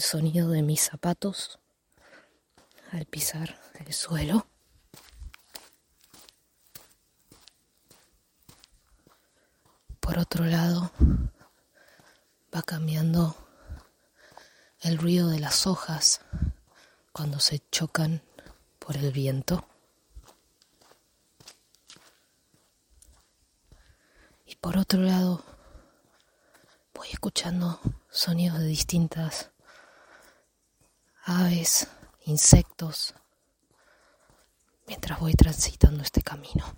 sonido 0.00 0.50
de 0.50 0.62
mis 0.62 0.82
zapatos 0.82 1.58
al 2.92 3.06
pisar 3.06 3.58
el 3.86 3.92
suelo. 3.92 4.46
Por 10.00 10.18
otro 10.18 10.44
lado, 10.44 10.90
va 12.54 12.62
cambiando 12.62 13.36
el 14.80 14.98
ruido 14.98 15.28
de 15.28 15.38
las 15.38 15.66
hojas 15.66 16.20
cuando 17.12 17.38
se 17.38 17.62
chocan 17.70 18.22
por 18.78 18.96
el 18.96 19.12
viento. 19.12 19.66
Y 24.46 24.56
por 24.56 24.76
otro 24.78 25.00
lado, 25.00 25.44
voy 26.94 27.08
escuchando 27.12 27.80
sonidos 28.10 28.58
de 28.58 28.66
distintas 28.66 29.50
aves, 31.30 31.86
insectos, 32.26 33.14
mientras 34.88 35.20
voy 35.20 35.32
transitando 35.34 36.02
este 36.02 36.22
camino. 36.22 36.74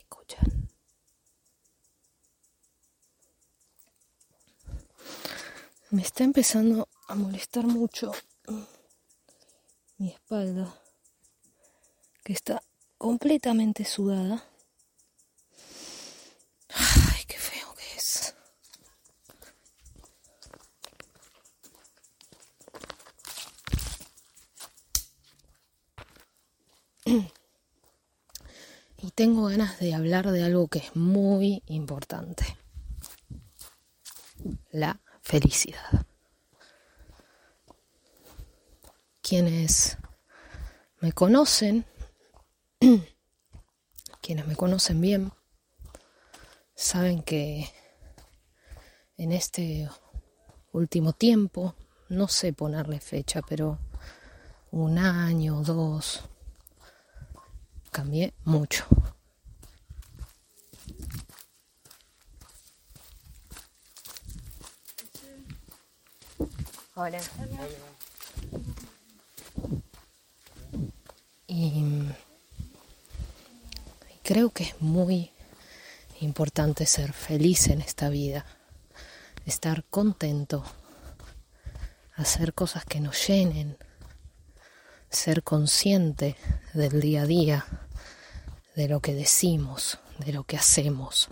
Escuchan. 0.00 0.68
Me 5.90 6.02
está 6.02 6.24
empezando 6.24 6.88
a 7.06 7.14
molestar 7.14 7.64
mucho 7.64 8.10
mi 9.98 10.08
espalda, 10.10 10.74
que 12.24 12.32
está 12.32 12.60
completamente 12.98 13.84
sudada. 13.84 14.44
Ay, 16.70 17.24
qué 17.28 17.38
feo 17.38 17.72
que 17.74 17.96
es. 17.96 18.34
Y 29.04 29.10
tengo 29.22 29.44
ganas 29.44 29.78
de 29.78 29.94
hablar 29.94 30.32
de 30.32 30.42
algo 30.42 30.66
que 30.66 30.80
es 30.80 30.96
muy 30.96 31.62
importante. 31.66 32.44
La 34.72 35.00
felicidad. 35.20 36.04
Quienes 39.20 39.96
me 40.98 41.12
conocen, 41.12 41.84
quienes 44.20 44.44
me 44.48 44.56
conocen 44.56 45.00
bien, 45.00 45.32
saben 46.74 47.22
que 47.22 47.72
en 49.18 49.30
este 49.30 49.88
último 50.72 51.12
tiempo, 51.12 51.76
no 52.08 52.26
sé 52.26 52.52
ponerle 52.52 52.98
fecha, 52.98 53.40
pero 53.40 53.78
un 54.72 54.98
año, 54.98 55.62
dos, 55.62 56.24
cambié 57.92 58.34
mucho. 58.42 58.84
Hola. 66.94 67.20
Y 71.46 71.84
creo 74.22 74.50
que 74.50 74.64
es 74.64 74.80
muy 74.80 75.30
importante 76.20 76.84
ser 76.84 77.14
feliz 77.14 77.68
en 77.68 77.80
esta 77.80 78.10
vida, 78.10 78.44
estar 79.46 79.84
contento, 79.84 80.64
hacer 82.14 82.52
cosas 82.52 82.84
que 82.84 83.00
nos 83.00 83.26
llenen, 83.26 83.78
ser 85.08 85.42
consciente 85.42 86.36
del 86.74 87.00
día 87.00 87.22
a 87.22 87.26
día, 87.26 87.66
de 88.76 88.88
lo 88.88 89.00
que 89.00 89.14
decimos, 89.14 89.98
de 90.18 90.32
lo 90.34 90.44
que 90.44 90.58
hacemos, 90.58 91.28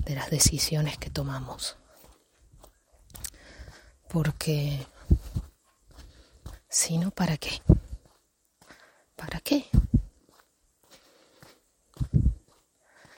de 0.00 0.16
las 0.16 0.28
decisiones 0.28 0.98
que 0.98 1.08
tomamos. 1.08 1.76
Porque 4.12 4.86
si 6.68 6.98
no, 6.98 7.10
¿para 7.10 7.38
qué? 7.38 7.62
¿Para 9.16 9.40
qué? 9.40 9.64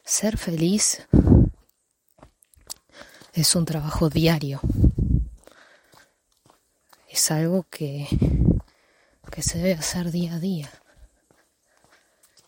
Ser 0.05 0.39
feliz 0.39 1.05
es 3.33 3.57
un 3.57 3.65
trabajo 3.65 4.09
diario. 4.09 4.61
Es 7.09 7.33
algo 7.33 7.67
que, 7.69 8.07
que 9.33 9.43
se 9.43 9.59
debe 9.59 9.75
hacer 9.75 10.13
día 10.13 10.35
a 10.35 10.39
día. 10.39 10.71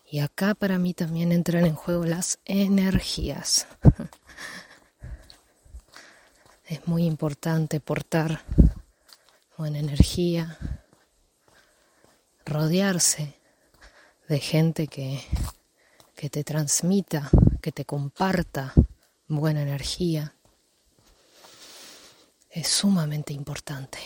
Y 0.09 0.19
acá 0.19 0.55
para 0.55 0.79
mí 0.79 0.93
también 0.93 1.33
entran 1.33 1.65
en 1.65 1.75
juego 1.75 2.05
las 2.05 2.39
energías. 2.45 3.67
Es 6.67 6.87
muy 6.87 7.05
importante 7.05 7.79
portar 7.79 8.41
buena 9.57 9.79
energía, 9.79 10.57
rodearse 12.45 13.33
de 14.27 14.39
gente 14.39 14.87
que 14.87 15.21
que 16.17 16.31
te 16.31 16.43
transmita, 16.43 17.29
que 17.61 17.71
te 17.71 17.85
comparta 17.85 18.73
buena 19.27 19.61
energía, 19.61 20.33
es 22.49 22.67
sumamente 22.67 23.33
importante. 23.33 23.99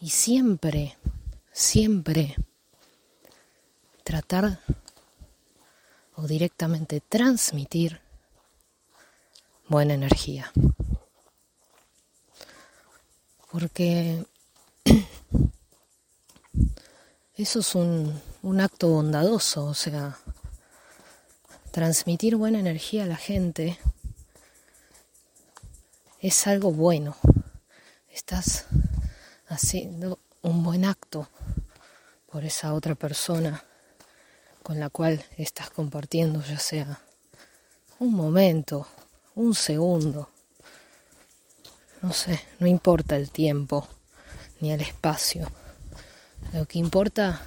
Y 0.00 0.08
siempre, 0.08 0.96
siempre 1.52 2.34
tratar 4.04 4.58
o 6.16 6.26
directamente 6.26 7.02
transmitir 7.02 8.00
buena 9.68 9.92
energía. 9.92 10.50
Porque 13.54 14.26
eso 17.36 17.60
es 17.60 17.74
un, 17.76 18.20
un, 18.42 18.60
acto 18.60 18.88
bondadoso, 18.88 19.66
o 19.66 19.74
sea, 19.74 20.18
transmitir 21.70 22.34
buena 22.34 22.58
energía 22.58 23.04
a 23.04 23.06
la 23.06 23.14
gente 23.14 23.78
es 26.18 26.48
algo 26.48 26.72
bueno. 26.72 27.16
Estás 28.10 28.66
haciendo 29.46 30.18
un 30.42 30.64
buen 30.64 30.84
acto 30.84 31.28
por 32.32 32.44
esa 32.44 32.74
otra 32.74 32.96
persona 32.96 33.62
con 34.64 34.80
la 34.80 34.90
cual 34.90 35.24
estás 35.38 35.70
compartiendo, 35.70 36.42
ya 36.42 36.58
sea 36.58 37.00
un 38.00 38.14
momento, 38.14 38.88
un 39.36 39.54
segundo, 39.54 40.33
no 42.04 42.12
sé, 42.12 42.38
no 42.58 42.66
importa 42.66 43.16
el 43.16 43.30
tiempo 43.30 43.88
ni 44.60 44.72
el 44.72 44.82
espacio. 44.82 45.50
Lo 46.52 46.66
que 46.66 46.78
importa 46.78 47.40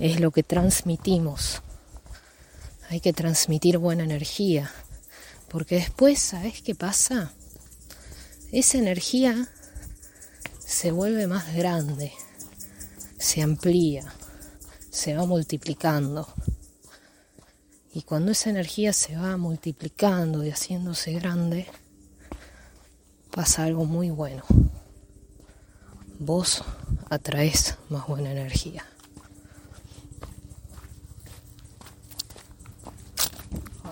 es 0.00 0.18
lo 0.18 0.32
que 0.32 0.42
transmitimos. 0.42 1.62
Hay 2.88 2.98
que 2.98 3.12
transmitir 3.12 3.78
buena 3.78 4.02
energía, 4.02 4.72
porque 5.48 5.76
después, 5.76 6.18
¿sabes 6.18 6.60
qué 6.60 6.74
pasa? 6.74 7.32
Esa 8.50 8.78
energía 8.78 9.48
se 10.58 10.90
vuelve 10.90 11.28
más 11.28 11.54
grande, 11.54 12.12
se 13.16 13.42
amplía, 13.42 14.12
se 14.90 15.14
va 15.14 15.24
multiplicando. 15.24 16.26
Y 17.94 18.02
cuando 18.02 18.32
esa 18.32 18.50
energía 18.50 18.92
se 18.92 19.16
va 19.16 19.36
multiplicando 19.36 20.44
y 20.44 20.50
haciéndose 20.50 21.12
grande, 21.12 21.68
pasa 23.30 23.64
algo 23.64 23.84
muy 23.84 24.10
bueno. 24.10 24.42
Vos 26.18 26.62
atraes 27.08 27.76
más 27.88 28.06
buena 28.06 28.30
energía. 28.30 28.84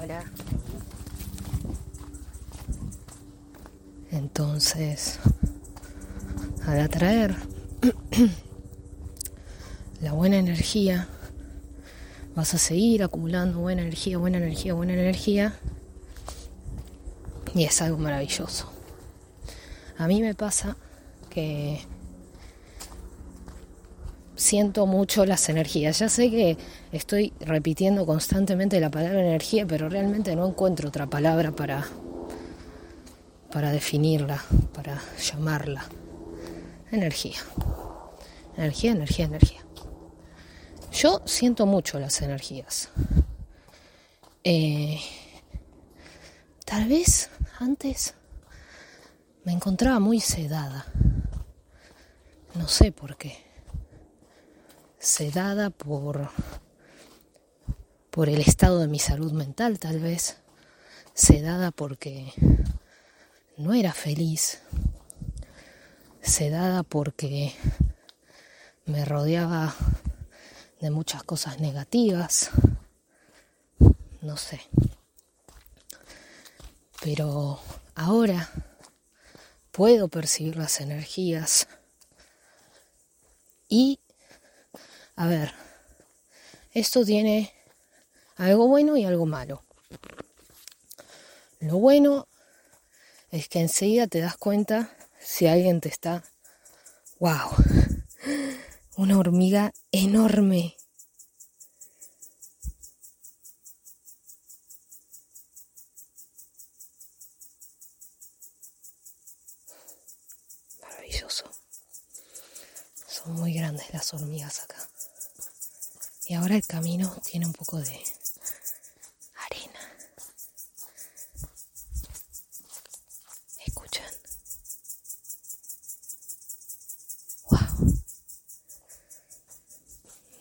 Hola. 0.01 0.25
Entonces, 4.11 5.19
al 6.67 6.81
atraer 6.81 7.37
la 10.01 10.13
buena 10.13 10.39
energía, 10.39 11.09
vas 12.35 12.55
a 12.55 12.59
seguir 12.59 13.03
acumulando 13.03 13.61
buena 13.61 13.83
energía, 13.83 14.19
buena 14.19 14.39
energía, 14.39 14.75
buena 14.75 14.93
energía. 14.93 15.55
Y 17.55 17.65
es 17.65 17.81
algo 17.81 17.99
maravilloso. 17.99 18.78
A 19.99 20.07
mí 20.07 20.23
me 20.23 20.35
pasa 20.35 20.77
que 21.29 21.81
siento 24.37 24.87
mucho 24.87 25.27
las 25.27 25.49
energías. 25.49 25.99
Ya 25.99 26.09
sé 26.09 26.31
que 26.31 26.57
estoy 26.93 27.33
repitiendo 27.41 28.07
constantemente 28.07 28.81
la 28.81 28.91
palabra 28.91 29.21
energía, 29.21 29.67
pero 29.67 29.89
realmente 29.89 30.35
no 30.37 30.47
encuentro 30.47 30.89
otra 30.89 31.09
palabra 31.09 31.51
para, 31.51 31.85
para 33.51 33.73
definirla, 33.73 34.43
para 34.73 35.03
llamarla. 35.21 35.85
Energía. 36.93 37.39
Energía, 38.57 38.93
energía, 38.93 39.25
energía. 39.27 39.67
Yo 40.93 41.23
siento 41.27 41.67
mucho 41.67 41.99
las 41.99 42.23
energías. 42.23 42.89
Eh, 44.45 45.01
tal 46.65 46.89
vez 46.89 47.31
antes 47.59 48.15
me 49.49 49.55
encontraba 49.55 49.99
muy 49.99 50.21
sedada. 50.21 50.85
No 52.55 52.69
sé 52.69 52.93
por 52.93 53.17
qué. 53.17 53.35
Sedada 54.99 55.71
por 55.71 56.29
por 58.11 58.29
el 58.29 58.43
estado 58.43 58.81
de 58.81 58.89
mi 58.89 58.99
salud 58.99 59.33
mental, 59.33 59.79
tal 59.79 60.01
vez. 60.01 60.37
Sedada 61.15 61.71
porque 61.71 62.31
no 63.57 63.73
era 63.73 63.95
feliz. 63.95 64.61
Sedada 66.21 66.83
porque 66.83 67.55
me 68.85 69.07
rodeaba 69.07 69.75
de 70.79 70.91
muchas 70.91 71.23
cosas 71.23 71.59
negativas, 71.59 72.51
no 74.21 74.37
sé. 74.37 74.61
Pero 77.01 77.59
ahora 77.95 78.68
puedo 79.79 80.09
percibir 80.09 80.57
las 80.57 80.81
energías 80.81 81.69
y, 83.69 84.01
a 85.15 85.29
ver, 85.29 85.55
esto 86.73 87.05
tiene 87.05 87.55
algo 88.35 88.67
bueno 88.67 88.97
y 88.97 89.05
algo 89.05 89.25
malo. 89.25 89.63
Lo 91.61 91.77
bueno 91.77 92.27
es 93.31 93.49
que 93.49 93.61
enseguida 93.61 94.09
te 94.09 94.19
das 94.19 94.37
cuenta 94.37 94.97
si 95.21 95.47
alguien 95.47 95.81
te 95.81 95.91
está, 95.91 96.25
wow, 97.21 97.49
una 98.97 99.17
hormiga 99.17 99.73
enorme. 99.93 100.78
Hormigas 114.15 114.61
acá. 114.61 114.77
Y 116.27 116.35
ahora 116.35 116.57
el 116.57 116.67
camino 116.67 117.17
tiene 117.25 117.47
un 117.47 117.53
poco 117.53 117.79
de 117.81 118.01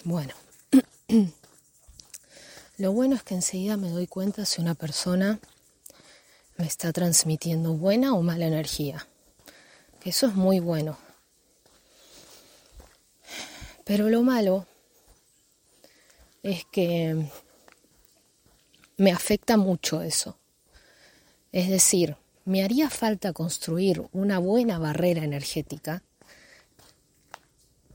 Bueno, 0.10 0.34
lo 2.77 2.93
bueno 2.93 3.17
es 3.17 3.23
que 3.23 3.34
enseguida 3.34 3.75
me 3.75 3.89
doy 3.89 4.08
cuenta 4.08 4.45
si 4.45 4.62
una 4.62 4.73
persona 4.73 5.38
me 6.56 6.65
está 6.65 6.93
transmitiendo 6.93 7.73
buena 7.73 8.13
o 8.13 8.21
mala 8.21 8.45
energía. 8.45 9.06
Que 9.99 10.12
eso 10.12 10.27
es 10.27 10.36
muy 10.36 10.62
bueno. 10.62 10.97
Pero 13.88 14.10
lo 14.10 14.21
malo 14.21 14.67
es 16.43 16.66
que 16.66 17.16
me 18.97 19.12
afecta 19.14 19.55
mucho 19.55 20.01
eso. 20.01 20.38
Es 21.53 21.70
decir, 21.70 22.18
me 22.43 22.66
haría 22.66 22.89
falta 22.89 23.32
construir 23.32 24.03
una 24.12 24.39
buena 24.39 24.78
barrera 24.78 25.24
energética 25.24 26.03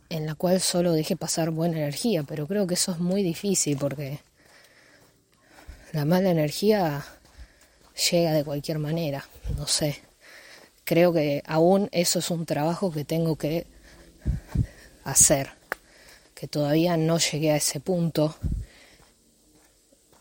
en 0.08 0.24
la 0.24 0.34
cual 0.34 0.60
solo 0.62 0.92
deje 0.92 1.14
pasar 1.16 1.50
buena 1.50 1.76
energía, 1.76 2.22
pero 2.22 2.46
creo 2.46 2.66
que 2.66 2.74
eso 2.74 2.92
es 2.92 2.98
muy 2.98 3.22
difícil 3.22 3.76
porque 3.76 4.20
la 5.92 6.06
mala 6.06 6.30
energía 6.30 7.04
llega 8.10 8.32
de 8.32 8.44
cualquier 8.44 8.78
manera, 8.78 9.26
no 9.58 9.66
sé. 9.66 10.00
Creo 10.84 11.12
que 11.12 11.42
aún 11.46 11.90
eso 11.92 12.18
es 12.18 12.30
un 12.30 12.46
trabajo 12.46 12.90
que 12.90 13.04
tengo 13.04 13.36
que 13.36 13.66
hacer, 15.04 15.50
que 16.42 16.48
todavía 16.48 16.96
no 16.96 17.18
llegué 17.18 17.52
a 17.52 17.56
ese 17.56 17.78
punto. 17.78 18.34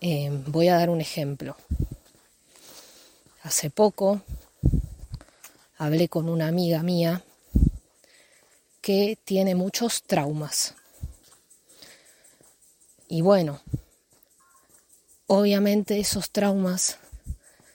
Eh, 0.01 0.29
voy 0.45 0.67
a 0.67 0.75
dar 0.75 0.91
un 0.91 1.01
ejemplo. 1.01 1.57
Hace 3.41 3.71
poco 3.71 4.21
hablé 5.79 6.09
con 6.09 6.29
una 6.29 6.47
amiga 6.47 6.83
mía 6.83 7.23
que 8.81 9.17
tiene 9.25 9.55
muchos 9.55 10.03
traumas. 10.03 10.75
Y 13.07 13.23
bueno, 13.23 13.59
obviamente 15.25 15.99
esos 15.99 16.29
traumas 16.29 16.99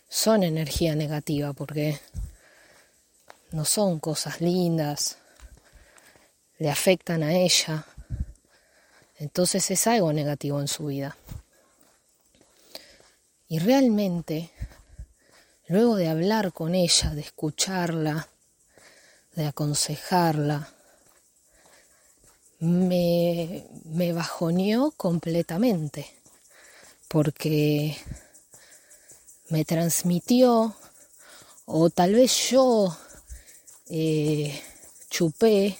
son 0.08 0.44
energía 0.44 0.94
negativa 0.94 1.52
porque 1.52 1.98
no 3.50 3.64
son 3.64 3.98
cosas 3.98 4.40
lindas, 4.40 5.18
le 6.58 6.70
afectan 6.70 7.24
a 7.24 7.34
ella, 7.34 7.84
entonces 9.18 9.70
es 9.70 9.86
algo 9.86 10.12
negativo 10.12 10.60
en 10.60 10.68
su 10.68 10.86
vida. 10.86 11.16
Y 13.48 13.58
realmente, 13.60 14.50
luego 15.68 15.96
de 15.96 16.08
hablar 16.08 16.52
con 16.52 16.74
ella, 16.74 17.14
de 17.14 17.20
escucharla, 17.20 18.28
de 19.34 19.46
aconsejarla, 19.46 20.68
me, 22.58 23.64
bajoneó 24.12 24.90
completamente, 24.96 26.06
porque 27.08 27.96
me 29.48 29.64
transmitió, 29.64 30.74
o 31.66 31.90
tal 31.90 32.14
vez 32.14 32.50
yo 32.50 32.96
eh, 33.88 34.60
chupé, 35.08 35.78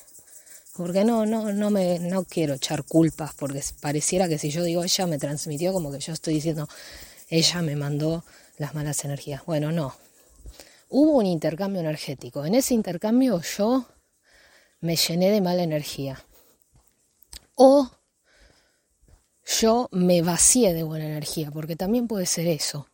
porque 0.77 1.05
no, 1.05 1.27
no, 1.27 1.53
no 1.53 1.71
me, 1.71 1.99
no 1.99 2.25
quiero 2.25 2.55
echar 2.55 2.85
culpas, 2.85 3.35
porque 3.35 3.63
pareciera 3.81 4.29
que 4.29 4.39
si 4.39 4.51
yo 4.51 4.63
digo 4.63 4.85
ella 4.85 5.07
me 5.07 5.19
transmitió, 5.19 5.73
como 5.73 5.91
que 5.91 5.99
yo 5.99 6.13
estoy 6.13 6.35
diciendo, 6.35 6.69
ella 7.29 7.63
me 7.63 7.77
mandó 7.77 8.25
las 8.59 8.75
malas 8.75 9.05
energías. 9.05 9.45
Bueno, 9.47 9.73
no. 9.73 9.95
Hubo 10.89 11.19
un 11.19 11.27
intercambio 11.27 11.81
energético. 11.81 12.45
En 12.45 12.55
ese 12.55 12.75
intercambio 12.75 13.41
yo 13.41 13.87
me 14.81 14.97
llené 14.97 15.31
de 15.31 15.41
mala 15.41 15.63
energía. 15.63 16.25
O 17.55 17.91
yo 19.61 19.89
me 19.93 20.23
vacié 20.23 20.75
de 20.75 20.83
buena 20.83 21.07
energía, 21.07 21.51
porque 21.51 21.77
también 21.77 22.09
puede 22.09 22.27
ser 22.27 22.47
eso. 22.47 22.89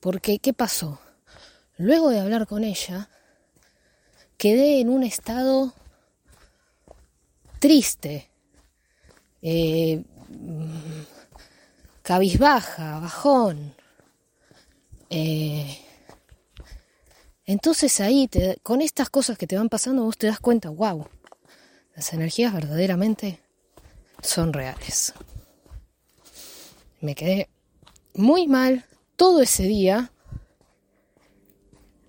Porque, 0.00 0.38
¿qué 0.38 0.52
pasó? 0.52 1.00
Luego 1.76 2.10
de 2.10 2.20
hablar 2.20 2.46
con 2.46 2.62
ella, 2.62 3.08
quedé 4.36 4.80
en 4.80 4.88
un 4.88 5.02
estado 5.02 5.74
triste, 7.64 8.30
eh, 9.40 10.04
cabizbaja, 12.02 13.00
bajón. 13.00 13.74
Eh, 15.08 15.78
entonces 17.46 18.00
ahí, 18.00 18.28
con 18.62 18.82
estas 18.82 19.08
cosas 19.08 19.38
que 19.38 19.46
te 19.46 19.56
van 19.56 19.70
pasando, 19.70 20.04
vos 20.04 20.18
te 20.18 20.26
das 20.26 20.40
cuenta, 20.40 20.68
wow, 20.68 21.08
las 21.96 22.12
energías 22.12 22.52
verdaderamente 22.52 23.40
son 24.20 24.52
reales. 24.52 25.14
Me 27.00 27.14
quedé 27.14 27.48
muy 28.12 28.46
mal 28.46 28.84
todo 29.16 29.40
ese 29.40 29.62
día. 29.62 30.12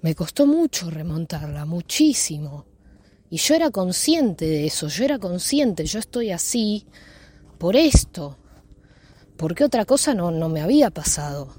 Me 0.01 0.15
costó 0.15 0.47
mucho 0.47 0.89
remontarla, 0.89 1.63
muchísimo. 1.63 2.74
Y 3.29 3.37
yo 3.37 3.55
era 3.55 3.71
consciente 3.71 4.45
de 4.45 4.67
eso, 4.67 4.87
yo 4.87 5.03
era 5.03 5.19
consciente, 5.19 5.85
yo 5.85 5.99
estoy 5.99 6.31
así 6.31 6.85
por 7.57 7.75
esto, 7.75 8.37
porque 9.37 9.63
otra 9.63 9.85
cosa 9.85 10.13
no, 10.13 10.31
no 10.31 10.47
me 10.47 10.61
había 10.61 10.91
pasado, 10.91 11.49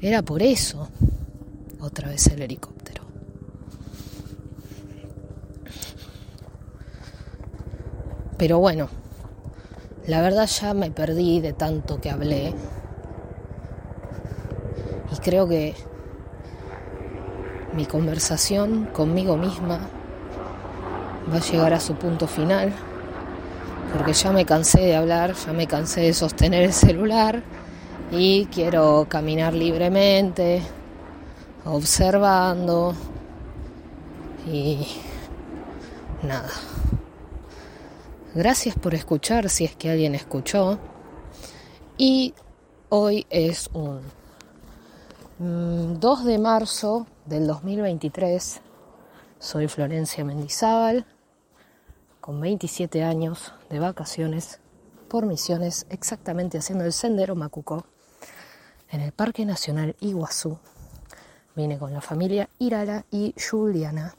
era 0.00 0.22
por 0.22 0.42
eso, 0.42 0.88
otra 1.80 2.08
vez 2.08 2.26
el 2.28 2.42
helicóptero. 2.42 3.04
Pero 8.38 8.58
bueno, 8.58 8.88
la 10.06 10.20
verdad 10.20 10.46
ya 10.46 10.74
me 10.74 10.90
perdí 10.90 11.40
de 11.40 11.52
tanto 11.52 12.00
que 12.00 12.10
hablé 12.10 12.54
y 15.12 15.16
creo 15.18 15.46
que 15.48 15.74
mi 17.74 17.86
conversación 17.86 18.86
conmigo 18.86 19.36
misma 19.36 19.88
va 21.30 21.36
a 21.36 21.40
llegar 21.40 21.72
a 21.74 21.80
su 21.80 21.94
punto 21.94 22.26
final, 22.26 22.72
porque 23.96 24.12
ya 24.12 24.32
me 24.32 24.44
cansé 24.44 24.80
de 24.80 24.96
hablar, 24.96 25.34
ya 25.34 25.52
me 25.52 25.66
cansé 25.66 26.02
de 26.02 26.14
sostener 26.14 26.62
el 26.62 26.72
celular 26.72 27.42
y 28.10 28.46
quiero 28.46 29.06
caminar 29.08 29.54
libremente, 29.54 30.62
observando 31.64 32.94
y 34.46 34.86
nada. 36.22 36.50
Gracias 38.34 38.74
por 38.76 38.94
escuchar 38.94 39.50
si 39.50 39.64
es 39.64 39.76
que 39.76 39.90
alguien 39.90 40.14
escuchó. 40.14 40.78
Y 41.98 42.34
hoy 42.88 43.26
es 43.28 43.68
un 43.74 44.00
2 45.38 46.20
mm, 46.20 46.24
de 46.24 46.38
marzo 46.38 47.06
del 47.26 47.46
2023. 47.46 48.60
Soy 49.38 49.68
Florencia 49.68 50.24
Mendizábal 50.24 51.04
con 52.22 52.40
27 52.40 53.02
años 53.02 53.52
de 53.68 53.80
vacaciones 53.80 54.60
por 55.08 55.26
misiones, 55.26 55.86
exactamente 55.90 56.56
haciendo 56.56 56.84
el 56.84 56.92
sendero 56.92 57.34
Macuco 57.34 57.84
en 58.90 59.00
el 59.00 59.10
Parque 59.10 59.44
Nacional 59.44 59.96
Iguazú. 59.98 60.56
Vine 61.56 61.80
con 61.80 61.92
la 61.92 62.00
familia 62.00 62.48
Irala 62.60 63.04
y 63.10 63.34
Juliana. 63.36 64.14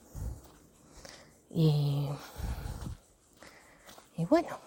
Y, 1.49 2.09
bueno, 4.29 4.59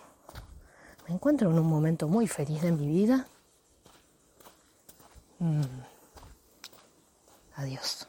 me 1.06 1.14
encuentro 1.14 1.50
en 1.50 1.58
un 1.58 1.66
momento 1.66 2.08
muy 2.08 2.26
feliz 2.26 2.62
de 2.62 2.72
mi 2.72 2.86
vida. 2.86 3.28
Mm. 5.40 5.60
Adiós. 7.56 8.08